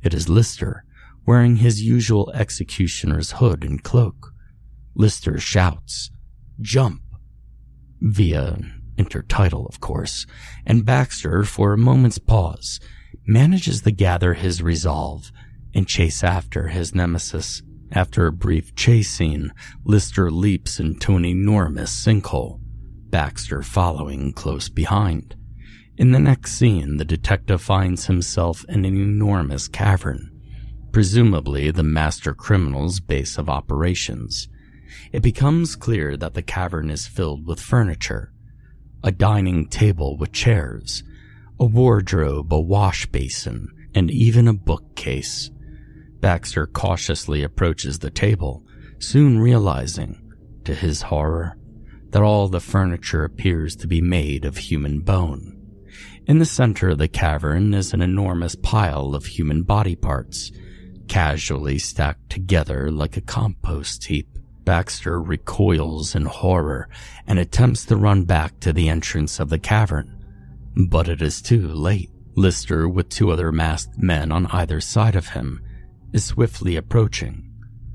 It 0.02 0.12
is 0.12 0.28
Lister, 0.28 0.84
wearing 1.26 1.56
his 1.56 1.82
usual 1.82 2.30
executioner's 2.34 3.32
hood 3.32 3.64
and 3.64 3.82
cloak. 3.82 4.32
Lister 4.94 5.38
shouts, 5.38 6.10
Jump! 6.60 7.00
Via 8.00 8.58
intertitle, 8.96 9.68
of 9.68 9.80
course, 9.80 10.26
and 10.66 10.84
Baxter, 10.84 11.44
for 11.44 11.72
a 11.72 11.78
moment's 11.78 12.18
pause, 12.18 12.78
manages 13.26 13.82
to 13.82 13.90
gather 13.90 14.34
his 14.34 14.62
resolve 14.62 15.30
and 15.74 15.86
chase 15.86 16.24
after 16.24 16.68
his 16.68 16.94
nemesis. 16.94 17.62
After 17.92 18.26
a 18.26 18.32
brief 18.32 18.74
chase 18.74 19.10
scene, 19.10 19.52
Lister 19.84 20.30
leaps 20.30 20.78
into 20.78 21.16
an 21.16 21.24
enormous 21.24 21.90
sinkhole, 21.90 22.60
Baxter 23.08 23.62
following 23.62 24.32
close 24.32 24.68
behind. 24.68 25.34
In 25.96 26.12
the 26.12 26.18
next 26.18 26.52
scene, 26.52 26.98
the 26.98 27.04
detective 27.04 27.62
finds 27.62 28.06
himself 28.06 28.64
in 28.68 28.84
an 28.84 28.96
enormous 28.96 29.68
cavern, 29.68 30.30
presumably 30.92 31.70
the 31.70 31.82
master 31.82 32.34
criminal's 32.34 33.00
base 33.00 33.38
of 33.38 33.48
operations. 33.48 34.48
It 35.12 35.22
becomes 35.22 35.74
clear 35.74 36.16
that 36.16 36.34
the 36.34 36.42
cavern 36.42 36.90
is 36.90 37.06
filled 37.06 37.46
with 37.46 37.60
furniture, 37.60 38.32
a 39.02 39.10
dining 39.10 39.66
table 39.66 40.16
with 40.16 40.32
chairs, 40.32 41.02
a 41.58 41.64
wardrobe, 41.64 42.52
a 42.52 42.60
wash 42.60 43.06
basin, 43.06 43.68
and 43.94 44.10
even 44.10 44.46
a 44.46 44.52
bookcase. 44.52 45.50
Baxter 46.20 46.66
cautiously 46.66 47.42
approaches 47.42 47.98
the 47.98 48.10
table, 48.10 48.64
soon 48.98 49.38
realizing, 49.38 50.32
to 50.64 50.74
his 50.74 51.02
horror, 51.02 51.56
that 52.10 52.22
all 52.22 52.48
the 52.48 52.60
furniture 52.60 53.24
appears 53.24 53.76
to 53.76 53.86
be 53.86 54.00
made 54.00 54.44
of 54.44 54.56
human 54.56 55.00
bone. 55.00 55.54
In 56.26 56.38
the 56.38 56.44
center 56.44 56.90
of 56.90 56.98
the 56.98 57.08
cavern 57.08 57.72
is 57.72 57.92
an 57.92 58.02
enormous 58.02 58.54
pile 58.54 59.14
of 59.14 59.26
human 59.26 59.62
body 59.62 59.96
parts, 59.96 60.52
casually 61.06 61.78
stacked 61.78 62.28
together 62.30 62.90
like 62.90 63.16
a 63.16 63.22
compost 63.22 64.04
heap. 64.04 64.28
Baxter 64.64 65.22
recoils 65.22 66.14
in 66.14 66.26
horror 66.26 66.90
and 67.26 67.38
attempts 67.38 67.86
to 67.86 67.96
run 67.96 68.24
back 68.24 68.60
to 68.60 68.72
the 68.72 68.90
entrance 68.90 69.40
of 69.40 69.48
the 69.48 69.58
cavern. 69.58 70.22
But 70.88 71.08
it 71.08 71.22
is 71.22 71.40
too 71.40 71.66
late. 71.68 72.10
Lister, 72.36 72.86
with 72.88 73.08
two 73.08 73.30
other 73.30 73.50
masked 73.50 73.96
men 73.98 74.30
on 74.30 74.46
either 74.46 74.80
side 74.80 75.16
of 75.16 75.28
him, 75.28 75.62
is 76.12 76.24
swiftly 76.24 76.76
approaching, 76.76 77.52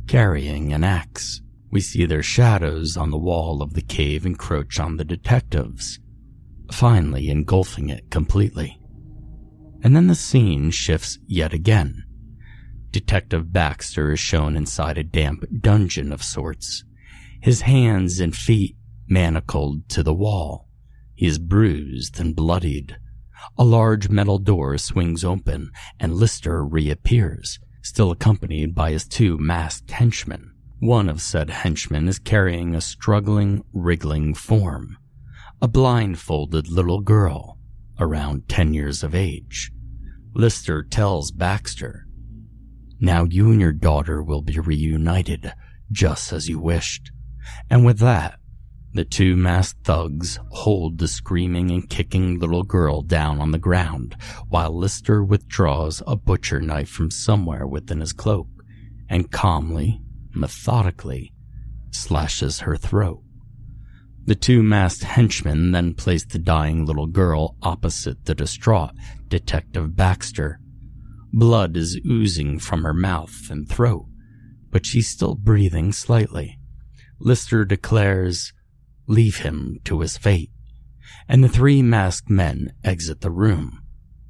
carrying 0.08 0.74
an 0.74 0.84
axe. 0.84 1.42
We 1.72 1.82
see 1.82 2.06
their 2.06 2.24
shadows 2.24 2.96
on 2.96 3.10
the 3.10 3.18
wall 3.18 3.62
of 3.62 3.74
the 3.74 3.82
cave 3.82 4.26
encroach 4.26 4.80
on 4.80 4.98
the 4.98 5.06
detectives, 5.06 6.00
finally 6.72 7.30
engulfing 7.30 7.90
it 7.90 8.12
completely. 8.12 8.80
And 9.84 9.96
then 9.96 10.08
the 10.08 10.16
scene 10.16 10.72
shifts 10.72 11.20
yet 11.28 11.54
again. 11.54 12.04
Detective 12.92 13.52
Baxter 13.52 14.12
is 14.12 14.20
shown 14.20 14.56
inside 14.56 14.98
a 15.00 15.04
damp 15.04 15.46
dungeon 15.62 16.14
of 16.14 16.24
sorts, 16.24 16.84
his 17.42 17.62
hands 17.62 18.20
and 18.20 18.36
feet 18.36 18.78
manacled 19.08 19.90
to 19.90 20.04
the 20.04 20.14
wall. 20.14 20.70
He 21.16 21.26
is 21.26 21.40
bruised 21.40 22.20
and 22.20 22.36
bloodied. 22.36 22.98
A 23.58 23.64
large 23.64 24.10
metal 24.10 24.38
door 24.38 24.78
swings 24.78 25.24
open 25.24 25.72
and 26.00 26.14
Lister 26.14 26.64
reappears, 26.64 27.60
still 27.84 28.10
accompanied 28.10 28.74
by 28.74 28.92
his 28.92 29.06
two 29.06 29.38
masked 29.38 29.92
henchmen. 29.92 30.52
One 30.80 31.08
of 31.10 31.22
said 31.22 31.50
henchmen 31.50 32.08
is 32.08 32.18
carrying 32.18 32.74
a 32.74 32.82
struggling, 32.82 33.64
wriggling 33.74 34.34
form, 34.34 34.98
a 35.62 35.68
blindfolded 35.68 36.68
little 36.70 37.02
girl, 37.02 37.60
around 38.00 38.50
10 38.50 38.74
years 38.74 39.04
of 39.04 39.14
age. 39.14 39.72
Lister 40.34 40.82
tells 40.82 41.32
Baxter, 41.32 42.08
Now 43.00 43.26
you 43.26 43.52
and 43.52 43.62
your 43.62 43.72
daughter 43.72 44.24
will 44.24 44.42
be 44.42 44.60
reunited, 44.60 45.54
just 45.92 46.34
as 46.34 46.50
you 46.50 46.60
wished. 46.60 47.12
And 47.70 47.86
with 47.86 48.00
that, 48.00 48.40
the 48.94 49.04
two 49.04 49.36
masked 49.36 49.84
thugs 49.84 50.40
hold 50.52 51.00
the 51.00 51.08
screaming 51.08 51.72
and 51.72 51.90
kicking 51.90 52.38
little 52.38 52.64
girl 52.64 53.02
down 53.02 53.40
on 53.40 53.52
the 53.52 53.58
ground 53.58 54.16
while 54.50 54.78
Lister 54.78 55.24
withdraws 55.24 56.04
a 56.06 56.16
butcher 56.16 56.62
knife 56.62 56.90
from 56.90 57.10
somewhere 57.10 57.66
within 57.66 58.00
his 58.00 58.14
cloak 58.14 58.48
and 59.10 59.32
calmly, 59.32 60.00
methodically, 60.34 61.34
slashes 61.92 62.60
her 62.62 62.78
throat. 62.78 63.22
The 64.26 64.36
two 64.36 64.64
masked 64.64 65.04
henchmen 65.04 65.72
then 65.72 65.96
place 65.96 66.26
the 66.26 66.40
dying 66.40 66.86
little 66.86 67.08
girl 67.08 67.58
opposite 67.62 68.26
the 68.26 68.36
distraught 68.36 68.92
Detective 69.28 69.96
Baxter. 69.96 70.60
Blood 71.34 71.76
is 71.76 72.00
oozing 72.06 72.60
from 72.60 72.84
her 72.84 72.94
mouth 72.94 73.50
and 73.50 73.68
throat, 73.68 74.06
but 74.70 74.86
she's 74.86 75.10
still 75.10 75.36
breathing 75.36 75.92
slightly. 75.92 76.60
Lister 77.20 77.66
declares, 77.66 78.54
leave 79.08 79.38
him 79.38 79.80
to 79.86 80.02
his 80.02 80.18
fate, 80.18 80.52
and 81.28 81.44
the 81.44 81.50
three 81.50 81.82
masked 81.82 82.30
men 82.30 82.74
exit 82.84 83.22
the 83.22 83.32
room, 83.32 83.82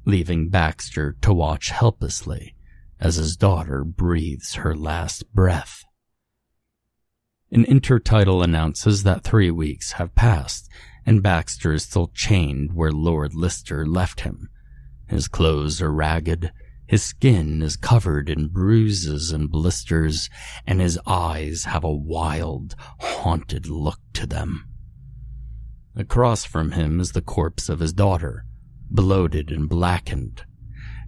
leaving 0.04 0.48
Baxter 0.48 1.16
to 1.20 1.32
watch 1.32 1.70
helplessly 1.70 2.54
as 3.00 3.16
his 3.16 3.36
daughter 3.36 3.84
breathes 3.84 4.54
her 4.54 4.74
last 4.74 5.32
breath. 5.32 5.84
An 7.50 7.64
intertitle 7.64 8.42
announces 8.42 9.02
that 9.02 9.22
three 9.22 9.50
weeks 9.50 9.92
have 9.92 10.14
passed, 10.14 10.68
and 11.06 11.22
Baxter 11.22 11.72
is 11.72 11.84
still 11.84 12.08
chained 12.14 12.72
where 12.72 12.90
Lord 12.90 13.34
Lister 13.34 13.86
left 13.86 14.20
him. 14.20 14.48
His 15.08 15.28
clothes 15.28 15.82
are 15.82 15.92
ragged, 15.92 16.50
his 16.94 17.02
skin 17.02 17.60
is 17.60 17.76
covered 17.76 18.30
in 18.30 18.46
bruises 18.46 19.32
and 19.32 19.50
blisters, 19.50 20.30
and 20.64 20.80
his 20.80 20.96
eyes 21.08 21.64
have 21.64 21.82
a 21.82 21.92
wild, 21.92 22.76
haunted 23.00 23.66
look 23.66 23.98
to 24.12 24.28
them. 24.28 24.64
Across 25.96 26.44
from 26.44 26.70
him 26.70 27.00
is 27.00 27.10
the 27.10 27.20
corpse 27.20 27.68
of 27.68 27.80
his 27.80 27.92
daughter, 27.92 28.46
bloated 28.88 29.50
and 29.50 29.68
blackened. 29.68 30.44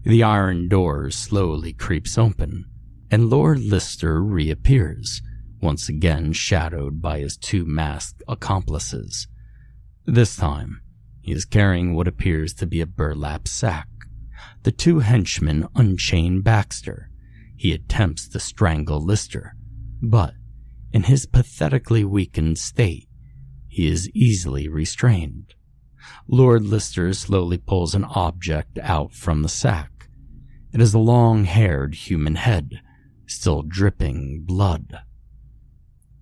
The 0.03 0.25
iron 0.25 0.68
door 0.68 1.09
slowly 1.12 1.72
creeps 1.72 2.18
open, 2.18 2.64
and 3.09 3.31
Lord 3.31 3.61
Lister 3.61 4.20
reappears, 4.20 5.22
once 5.62 5.88
again 5.88 6.33
shadowed 6.33 7.01
by 7.01 7.20
his 7.20 7.37
two 7.37 7.64
masked 7.64 8.25
accomplices. 8.27 9.29
This 10.05 10.35
time, 10.35 10.81
he 11.20 11.31
is 11.31 11.44
carrying 11.44 11.94
what 11.94 12.09
appears 12.09 12.55
to 12.55 12.66
be 12.66 12.81
a 12.81 12.87
burlap 12.87 13.46
sack. 13.46 13.87
The 14.63 14.73
two 14.73 15.01
henchmen 15.01 15.69
unchain 15.75 16.43
Baxter. 16.43 17.11
He 17.57 17.73
attempts 17.73 18.29
to 18.29 18.41
strangle 18.41 19.01
Lister, 19.01 19.55
but 20.03 20.35
in 20.93 21.05
his 21.05 21.27
pathetically 21.27 22.05
weakened 22.05 22.59
state, 22.59 23.09
he 23.69 23.87
is 23.87 24.11
easily 24.11 24.69
restrained. 24.69 25.55
Lord 26.29 26.65
Lister 26.65 27.13
slowly 27.13 27.59
pulls 27.59 27.95
an 27.95 28.05
object 28.05 28.79
out 28.83 29.13
from 29.13 29.43
the 29.43 29.49
sack. 29.49 30.09
It 30.73 30.81
is 30.81 30.95
a 30.95 30.99
long-haired 30.99 31.95
human 31.95 32.37
head, 32.37 32.81
still 33.27 33.63
dripping 33.63 34.45
blood. 34.45 35.01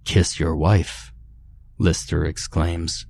Kiss 0.05 0.39
your 0.39 0.55
wife, 0.57 1.13
Lister 1.79 2.25
exclaims. 2.25 3.07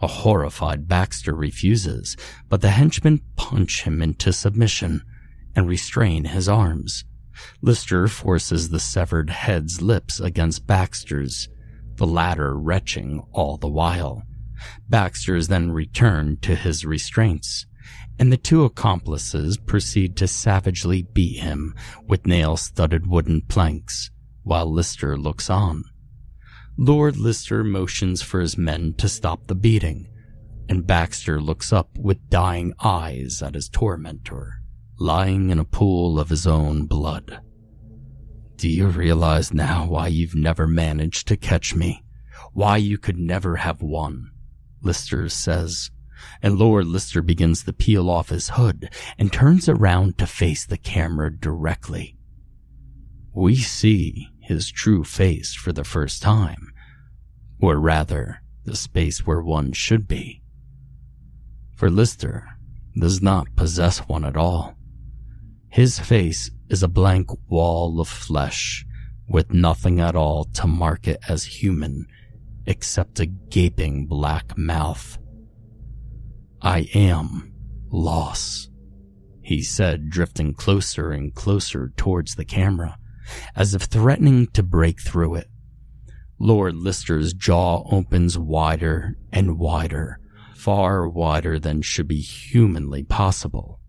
A 0.00 0.06
horrified 0.06 0.86
Baxter 0.86 1.34
refuses, 1.34 2.16
but 2.48 2.60
the 2.60 2.70
henchmen 2.70 3.20
punch 3.36 3.82
him 3.82 4.00
into 4.00 4.32
submission 4.32 5.02
and 5.56 5.68
restrain 5.68 6.26
his 6.26 6.48
arms. 6.48 7.04
Lister 7.62 8.06
forces 8.08 8.68
the 8.68 8.80
severed 8.80 9.30
head's 9.30 9.82
lips 9.82 10.20
against 10.20 10.66
Baxter's, 10.66 11.48
the 11.96 12.06
latter 12.06 12.56
retching 12.56 13.22
all 13.32 13.56
the 13.56 13.68
while. 13.68 14.22
Baxter 14.88 15.36
is 15.36 15.48
then 15.48 15.72
returned 15.72 16.42
to 16.42 16.54
his 16.54 16.84
restraints, 16.84 17.66
and 18.18 18.32
the 18.32 18.36
two 18.36 18.64
accomplices 18.64 19.56
proceed 19.56 20.16
to 20.16 20.26
savagely 20.26 21.02
beat 21.02 21.40
him 21.40 21.74
with 22.06 22.26
nail-studded 22.26 23.06
wooden 23.06 23.42
planks, 23.42 24.10
while 24.42 24.70
Lister 24.70 25.16
looks 25.16 25.50
on. 25.50 25.84
Lord 26.80 27.16
Lister 27.16 27.64
motions 27.64 28.22
for 28.22 28.38
his 28.38 28.56
men 28.56 28.94
to 28.98 29.08
stop 29.08 29.48
the 29.48 29.56
beating, 29.56 30.06
and 30.68 30.86
Baxter 30.86 31.40
looks 31.40 31.72
up 31.72 31.98
with 31.98 32.30
dying 32.30 32.72
eyes 32.78 33.42
at 33.42 33.56
his 33.56 33.68
tormentor, 33.68 34.62
lying 34.96 35.50
in 35.50 35.58
a 35.58 35.64
pool 35.64 36.20
of 36.20 36.28
his 36.28 36.46
own 36.46 36.86
blood. 36.86 37.40
Do 38.54 38.68
you 38.68 38.86
realize 38.86 39.52
now 39.52 39.88
why 39.88 40.06
you've 40.06 40.36
never 40.36 40.68
managed 40.68 41.26
to 41.28 41.36
catch 41.36 41.74
me? 41.74 42.04
Why 42.52 42.76
you 42.76 42.96
could 42.96 43.18
never 43.18 43.56
have 43.56 43.82
won? 43.82 44.30
Lister 44.80 45.28
says, 45.28 45.90
and 46.42 46.60
Lord 46.60 46.86
Lister 46.86 47.22
begins 47.22 47.64
to 47.64 47.72
peel 47.72 48.08
off 48.08 48.28
his 48.28 48.50
hood 48.50 48.88
and 49.18 49.32
turns 49.32 49.68
around 49.68 50.16
to 50.18 50.28
face 50.28 50.64
the 50.64 50.78
camera 50.78 51.36
directly. 51.36 52.16
We 53.34 53.56
see 53.56 54.28
his 54.48 54.70
true 54.70 55.04
face 55.04 55.54
for 55.54 55.74
the 55.74 55.84
first 55.84 56.22
time, 56.22 56.72
or 57.60 57.78
rather, 57.78 58.40
the 58.64 58.74
space 58.74 59.26
where 59.26 59.42
one 59.42 59.72
should 59.72 60.08
be. 60.08 60.42
For 61.76 61.90
Lister 61.90 62.48
does 62.98 63.20
not 63.20 63.54
possess 63.56 63.98
one 64.08 64.24
at 64.24 64.38
all. 64.38 64.74
His 65.68 65.98
face 65.98 66.50
is 66.70 66.82
a 66.82 66.88
blank 66.88 67.28
wall 67.50 68.00
of 68.00 68.08
flesh 68.08 68.86
with 69.28 69.52
nothing 69.52 70.00
at 70.00 70.16
all 70.16 70.44
to 70.44 70.66
mark 70.66 71.06
it 71.06 71.20
as 71.28 71.44
human 71.44 72.06
except 72.64 73.20
a 73.20 73.26
gaping 73.26 74.06
black 74.06 74.56
mouth. 74.56 75.18
I 76.62 76.88
am 76.94 77.52
loss, 77.90 78.70
he 79.42 79.62
said, 79.62 80.08
drifting 80.08 80.54
closer 80.54 81.10
and 81.10 81.34
closer 81.34 81.92
towards 81.98 82.34
the 82.34 82.46
camera, 82.46 82.96
as 83.54 83.74
if 83.74 83.82
threatening 83.82 84.46
to 84.48 84.62
break 84.62 85.00
through 85.00 85.36
it. 85.36 85.48
Lord 86.38 86.76
Lister's 86.76 87.32
jaw 87.32 87.84
opens 87.90 88.38
wider 88.38 89.16
and 89.32 89.58
wider, 89.58 90.20
far 90.54 91.08
wider 91.08 91.58
than 91.58 91.82
should 91.82 92.06
be 92.06 92.20
humanly 92.20 93.02
possible. 93.02 93.80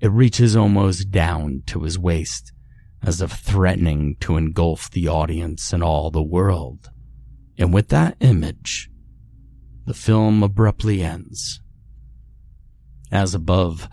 It 0.00 0.10
reaches 0.10 0.54
almost 0.54 1.10
down 1.10 1.62
to 1.66 1.82
his 1.82 1.98
waist, 1.98 2.52
as 3.02 3.22
if 3.22 3.32
threatening 3.32 4.16
to 4.20 4.36
engulf 4.36 4.90
the 4.90 5.08
audience 5.08 5.72
and 5.72 5.82
all 5.82 6.10
the 6.10 6.22
world. 6.22 6.90
And 7.56 7.72
with 7.72 7.88
that 7.88 8.16
image, 8.20 8.90
the 9.86 9.94
film 9.94 10.42
abruptly 10.42 11.02
ends. 11.02 11.60
As 13.14 13.32
above, 13.32 13.88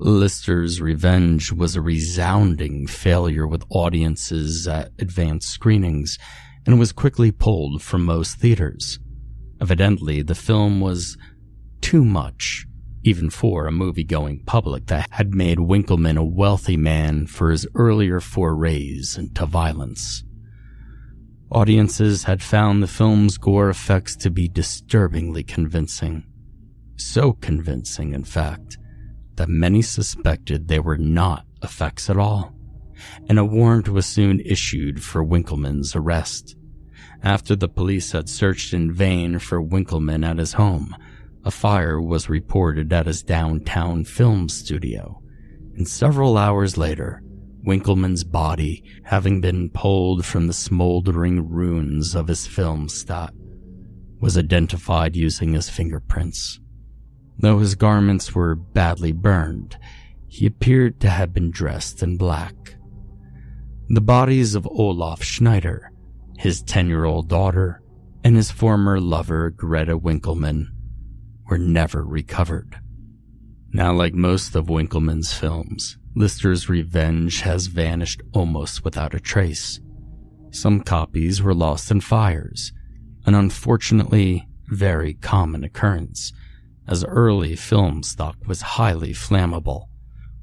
Lister's 0.00 0.80
Revenge 0.80 1.52
was 1.52 1.76
a 1.76 1.80
resounding 1.80 2.88
failure 2.88 3.46
with 3.46 3.64
audiences 3.70 4.66
at 4.66 4.90
advanced 4.98 5.48
screenings 5.48 6.18
and 6.66 6.80
was 6.80 6.90
quickly 6.90 7.30
pulled 7.30 7.82
from 7.82 8.04
most 8.04 8.38
theaters. 8.38 8.98
Evidently, 9.60 10.22
the 10.22 10.34
film 10.34 10.80
was 10.80 11.16
too 11.82 12.04
much, 12.04 12.66
even 13.04 13.30
for 13.30 13.68
a 13.68 13.72
movie-going 13.72 14.42
public 14.44 14.86
that 14.86 15.06
had 15.12 15.34
made 15.34 15.58
Winkelmann 15.58 16.18
a 16.18 16.24
wealthy 16.24 16.76
man 16.76 17.28
for 17.28 17.52
his 17.52 17.68
earlier 17.76 18.18
forays 18.18 19.16
into 19.16 19.46
violence. 19.46 20.24
Audiences 21.52 22.24
had 22.24 22.42
found 22.42 22.82
the 22.82 22.88
film's 22.88 23.38
gore 23.38 23.70
effects 23.70 24.16
to 24.16 24.30
be 24.30 24.48
disturbingly 24.48 25.44
convincing. 25.44 26.24
So 26.96 27.32
convincing, 27.32 28.12
in 28.12 28.24
fact, 28.24 28.78
that 29.36 29.48
many 29.48 29.82
suspected 29.82 30.68
they 30.68 30.78
were 30.78 30.98
not 30.98 31.46
effects 31.62 32.08
at 32.08 32.16
all, 32.16 32.54
and 33.28 33.38
a 33.38 33.44
warrant 33.44 33.88
was 33.88 34.06
soon 34.06 34.40
issued 34.40 35.02
for 35.02 35.24
Winkelmann's 35.24 35.96
arrest. 35.96 36.56
After 37.22 37.56
the 37.56 37.68
police 37.68 38.12
had 38.12 38.28
searched 38.28 38.72
in 38.72 38.92
vain 38.92 39.38
for 39.38 39.62
Winkelmann 39.62 40.24
at 40.24 40.38
his 40.38 40.52
home, 40.52 40.94
a 41.44 41.50
fire 41.50 42.00
was 42.00 42.28
reported 42.28 42.92
at 42.92 43.06
his 43.06 43.22
downtown 43.22 44.04
film 44.04 44.48
studio, 44.48 45.20
and 45.74 45.88
several 45.88 46.38
hours 46.38 46.76
later, 46.78 47.22
Winkelmann's 47.66 48.24
body, 48.24 48.84
having 49.04 49.40
been 49.40 49.70
pulled 49.70 50.24
from 50.24 50.46
the 50.46 50.52
smoldering 50.52 51.48
ruins 51.48 52.14
of 52.14 52.28
his 52.28 52.46
film 52.46 52.88
stock, 52.88 53.32
was 54.20 54.38
identified 54.38 55.16
using 55.16 55.54
his 55.54 55.68
fingerprints. 55.68 56.60
Though 57.38 57.58
his 57.58 57.74
garments 57.74 58.34
were 58.34 58.54
badly 58.54 59.12
burned, 59.12 59.76
he 60.28 60.46
appeared 60.46 61.00
to 61.00 61.10
have 61.10 61.32
been 61.32 61.50
dressed 61.50 62.02
in 62.02 62.16
black. 62.16 62.76
The 63.88 64.00
bodies 64.00 64.54
of 64.54 64.66
Olaf 64.66 65.22
Schneider, 65.22 65.92
his 66.38 66.62
10 66.62 66.88
year 66.88 67.04
old 67.04 67.28
daughter, 67.28 67.82
and 68.24 68.36
his 68.36 68.50
former 68.50 69.00
lover, 69.00 69.50
Greta 69.50 69.98
Winkelmann, 69.98 70.68
were 71.48 71.58
never 71.58 72.04
recovered. 72.04 72.80
Now, 73.72 73.92
like 73.92 74.14
most 74.14 74.54
of 74.54 74.70
Winkelmann's 74.70 75.32
films, 75.34 75.98
Lister's 76.14 76.68
Revenge 76.68 77.40
has 77.40 77.66
vanished 77.66 78.22
almost 78.32 78.84
without 78.84 79.14
a 79.14 79.20
trace. 79.20 79.80
Some 80.50 80.80
copies 80.80 81.42
were 81.42 81.54
lost 81.54 81.90
in 81.90 82.00
fires, 82.00 82.72
an 83.26 83.34
unfortunately 83.34 84.46
very 84.68 85.14
common 85.14 85.64
occurrence, 85.64 86.32
as 86.86 87.04
early 87.04 87.56
film 87.56 88.02
stock 88.02 88.36
was 88.46 88.62
highly 88.62 89.12
flammable, 89.12 89.86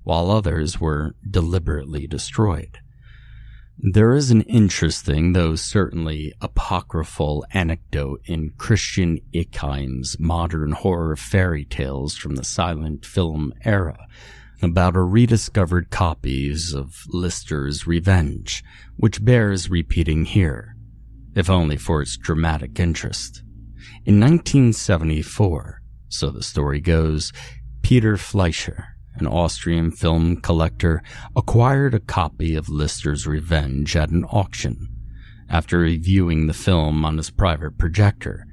while 0.03 0.31
others 0.31 0.79
were 0.79 1.15
deliberately 1.29 2.07
destroyed. 2.07 2.79
There 3.83 4.13
is 4.13 4.29
an 4.29 4.41
interesting, 4.41 5.33
though 5.33 5.55
certainly 5.55 6.33
apocryphal 6.39 7.45
anecdote 7.51 8.21
in 8.25 8.51
Christian 8.51 9.19
Ickheim's 9.33 10.19
modern 10.19 10.73
horror 10.73 11.15
fairy 11.15 11.65
tales 11.65 12.15
from 12.15 12.35
the 12.35 12.43
silent 12.43 13.05
film 13.05 13.53
era 13.63 14.07
about 14.61 14.95
a 14.95 15.01
rediscovered 15.01 15.89
copies 15.89 16.73
of 16.73 17.05
Lister's 17.07 17.87
Revenge, 17.87 18.63
which 18.97 19.25
bears 19.25 19.71
repeating 19.71 20.25
here, 20.25 20.75
if 21.33 21.49
only 21.49 21.77
for 21.77 22.03
its 22.03 22.17
dramatic 22.17 22.79
interest. 22.79 23.41
In 24.05 24.19
1974, 24.19 25.80
so 26.13 26.29
the 26.29 26.43
story 26.43 26.79
goes, 26.79 27.31
Peter 27.81 28.17
Fleischer, 28.17 28.95
an 29.15 29.27
Austrian 29.27 29.91
film 29.91 30.37
collector, 30.37 31.01
acquired 31.35 31.93
a 31.93 31.99
copy 31.99 32.55
of 32.55 32.69
Lister's 32.69 33.27
Revenge 33.27 33.95
at 33.95 34.09
an 34.09 34.23
auction. 34.25 34.87
After 35.49 35.79
reviewing 35.79 36.47
the 36.47 36.53
film 36.53 37.03
on 37.03 37.17
his 37.17 37.29
private 37.29 37.77
projector, 37.77 38.45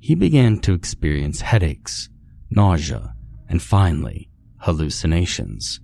he 0.00 0.14
began 0.14 0.58
to 0.60 0.72
experience 0.72 1.42
headaches, 1.42 2.08
nausea, 2.50 3.14
and 3.48 3.62
finally, 3.62 4.30
hallucinations. 4.58 5.80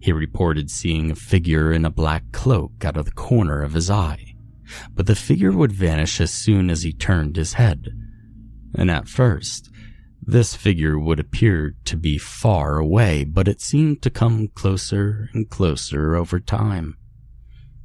He 0.00 0.12
reported 0.12 0.70
seeing 0.70 1.10
a 1.10 1.14
figure 1.14 1.72
in 1.72 1.84
a 1.84 1.90
black 1.90 2.24
cloak 2.32 2.84
out 2.84 2.96
of 2.96 3.04
the 3.04 3.12
corner 3.12 3.62
of 3.62 3.74
his 3.74 3.90
eye, 3.90 4.34
but 4.94 5.06
the 5.06 5.14
figure 5.14 5.52
would 5.52 5.72
vanish 5.72 6.20
as 6.20 6.32
soon 6.32 6.70
as 6.70 6.82
he 6.82 6.92
turned 6.92 7.36
his 7.36 7.54
head. 7.54 7.88
And 8.74 8.90
at 8.90 9.08
first, 9.08 9.70
this 10.30 10.54
figure 10.54 10.98
would 10.98 11.18
appear 11.18 11.74
to 11.84 11.96
be 11.96 12.16
far 12.16 12.78
away, 12.78 13.24
but 13.24 13.48
it 13.48 13.60
seemed 13.60 14.00
to 14.02 14.10
come 14.10 14.48
closer 14.48 15.28
and 15.32 15.50
closer 15.50 16.14
over 16.14 16.38
time. 16.38 16.96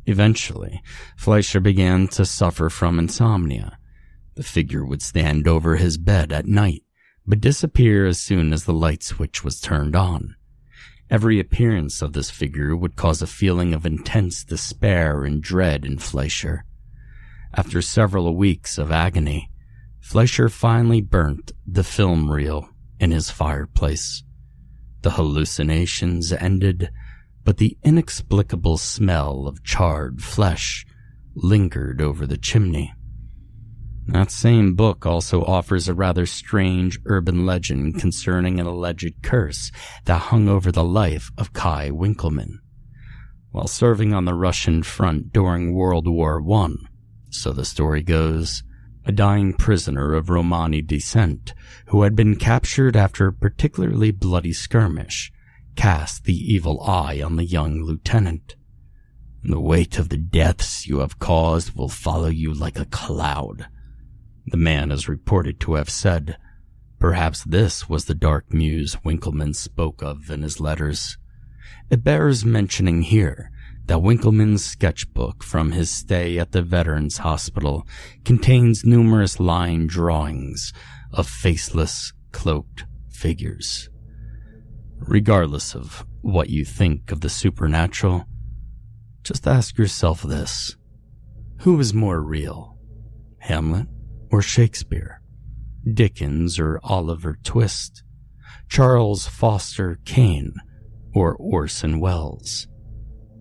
Eventually, 0.05 0.81
Fleischer 1.17 1.59
began 1.59 2.07
to 2.09 2.25
suffer 2.25 2.69
from 2.69 2.99
insomnia. 2.99 3.79
The 4.35 4.43
figure 4.43 4.85
would 4.85 5.01
stand 5.01 5.47
over 5.47 5.77
his 5.77 5.97
bed 5.97 6.31
at 6.31 6.45
night, 6.45 6.83
but 7.25 7.41
disappear 7.41 8.05
as 8.05 8.19
soon 8.19 8.53
as 8.53 8.65
the 8.65 8.73
light 8.73 9.01
switch 9.01 9.43
was 9.43 9.59
turned 9.59 9.95
on. 9.95 10.35
Every 11.09 11.39
appearance 11.39 12.01
of 12.01 12.13
this 12.13 12.29
figure 12.29 12.75
would 12.75 12.95
cause 12.95 13.21
a 13.21 13.27
feeling 13.27 13.73
of 13.73 13.85
intense 13.85 14.43
despair 14.43 15.23
and 15.23 15.41
dread 15.41 15.85
in 15.85 15.97
Fleischer. 15.97 16.65
After 17.53 17.81
several 17.81 18.35
weeks 18.35 18.77
of 18.77 18.91
agony, 18.91 19.49
Fleischer 20.05 20.49
finally 20.49 21.01
burnt 21.01 21.51
the 21.65 21.83
film 21.83 22.31
reel 22.31 22.69
in 22.99 23.09
his 23.09 23.31
fireplace. 23.31 24.23
The 25.01 25.09
hallucinations 25.09 26.31
ended, 26.31 26.91
but 27.43 27.57
the 27.57 27.75
inexplicable 27.83 28.77
smell 28.77 29.47
of 29.47 29.63
charred 29.63 30.21
flesh 30.21 30.85
lingered 31.35 32.01
over 32.01 32.27
the 32.27 32.37
chimney. 32.37 32.93
That 34.05 34.29
same 34.29 34.75
book 34.75 35.07
also 35.07 35.43
offers 35.43 35.89
a 35.89 35.95
rather 35.95 36.27
strange 36.27 36.99
urban 37.05 37.47
legend 37.47 37.99
concerning 37.99 38.59
an 38.59 38.67
alleged 38.67 39.23
curse 39.23 39.71
that 40.05 40.29
hung 40.29 40.47
over 40.47 40.71
the 40.71 40.83
life 40.83 41.31
of 41.35 41.51
Kai 41.51 41.89
Winkelmann. 41.89 42.59
While 43.49 43.67
serving 43.67 44.13
on 44.13 44.25
the 44.25 44.35
Russian 44.35 44.83
front 44.83 45.33
during 45.33 45.73
World 45.73 46.07
War 46.07 46.43
I, 46.53 46.75
so 47.31 47.51
the 47.51 47.65
story 47.65 48.03
goes, 48.03 48.61
a 49.05 49.11
dying 49.11 49.53
prisoner 49.53 50.13
of 50.13 50.29
Romani 50.29 50.81
descent 50.81 51.53
who 51.87 52.01
had 52.01 52.15
been 52.15 52.35
captured 52.35 52.95
after 52.95 53.27
a 53.27 53.33
particularly 53.33 54.11
bloody 54.11 54.53
skirmish 54.53 55.31
cast 55.75 56.23
the 56.23 56.35
evil 56.35 56.81
eye 56.81 57.21
on 57.21 57.35
the 57.35 57.45
young 57.45 57.81
lieutenant. 57.81 58.55
The 59.43 59.59
weight 59.59 59.99
of 59.99 60.09
the 60.09 60.17
deaths 60.17 60.87
you 60.87 60.99
have 60.99 61.19
caused 61.19 61.75
will 61.75 61.89
follow 61.89 62.29
you 62.29 62.53
like 62.53 62.79
a 62.79 62.85
cloud, 62.85 63.67
the 64.47 64.57
man 64.57 64.91
is 64.91 65.09
reported 65.09 65.59
to 65.61 65.73
have 65.73 65.89
said. 65.89 66.37
Perhaps 66.99 67.43
this 67.43 67.89
was 67.89 68.05
the 68.05 68.13
dark 68.13 68.53
muse 68.53 68.95
Winkelmann 69.03 69.55
spoke 69.55 70.03
of 70.03 70.29
in 70.29 70.43
his 70.43 70.59
letters. 70.59 71.17
It 71.89 72.03
bears 72.03 72.45
mentioning 72.45 73.01
here 73.01 73.51
that 73.87 73.99
Winkelmann's 73.99 74.65
sketchbook 74.65 75.43
from 75.43 75.71
his 75.71 75.91
stay 75.91 76.39
at 76.39 76.51
the 76.51 76.61
Veterans 76.61 77.19
Hospital 77.19 77.85
contains 78.23 78.83
numerous 78.83 79.39
line 79.39 79.87
drawings 79.87 80.73
of 81.13 81.27
faceless, 81.27 82.11
cloaked 82.31 82.85
figures. 83.09 83.89
Regardless 84.97 85.75
of 85.75 86.05
what 86.21 86.49
you 86.49 86.65
think 86.65 87.11
of 87.11 87.21
the 87.21 87.29
supernatural, 87.29 88.25
just 89.23 89.47
ask 89.47 89.77
yourself 89.77 90.23
this. 90.23 90.75
Who 91.59 91.79
is 91.79 91.93
more 91.93 92.21
real? 92.21 92.77
Hamlet 93.39 93.87
or 94.31 94.41
Shakespeare? 94.41 95.21
Dickens 95.93 96.59
or 96.59 96.79
Oliver 96.83 97.37
Twist? 97.43 98.03
Charles 98.67 99.27
Foster 99.27 99.99
Kane 100.05 100.55
or 101.13 101.35
Orson 101.35 101.99
Welles? 101.99 102.67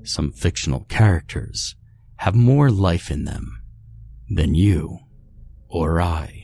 Some 0.04 0.32
fictional 0.32 0.84
characters 0.84 1.76
have 2.16 2.34
more 2.34 2.70
life 2.70 3.10
in 3.10 3.24
them 3.24 3.60
than 4.28 4.54
you 4.54 4.98
or 5.68 6.00
I. 6.00 6.43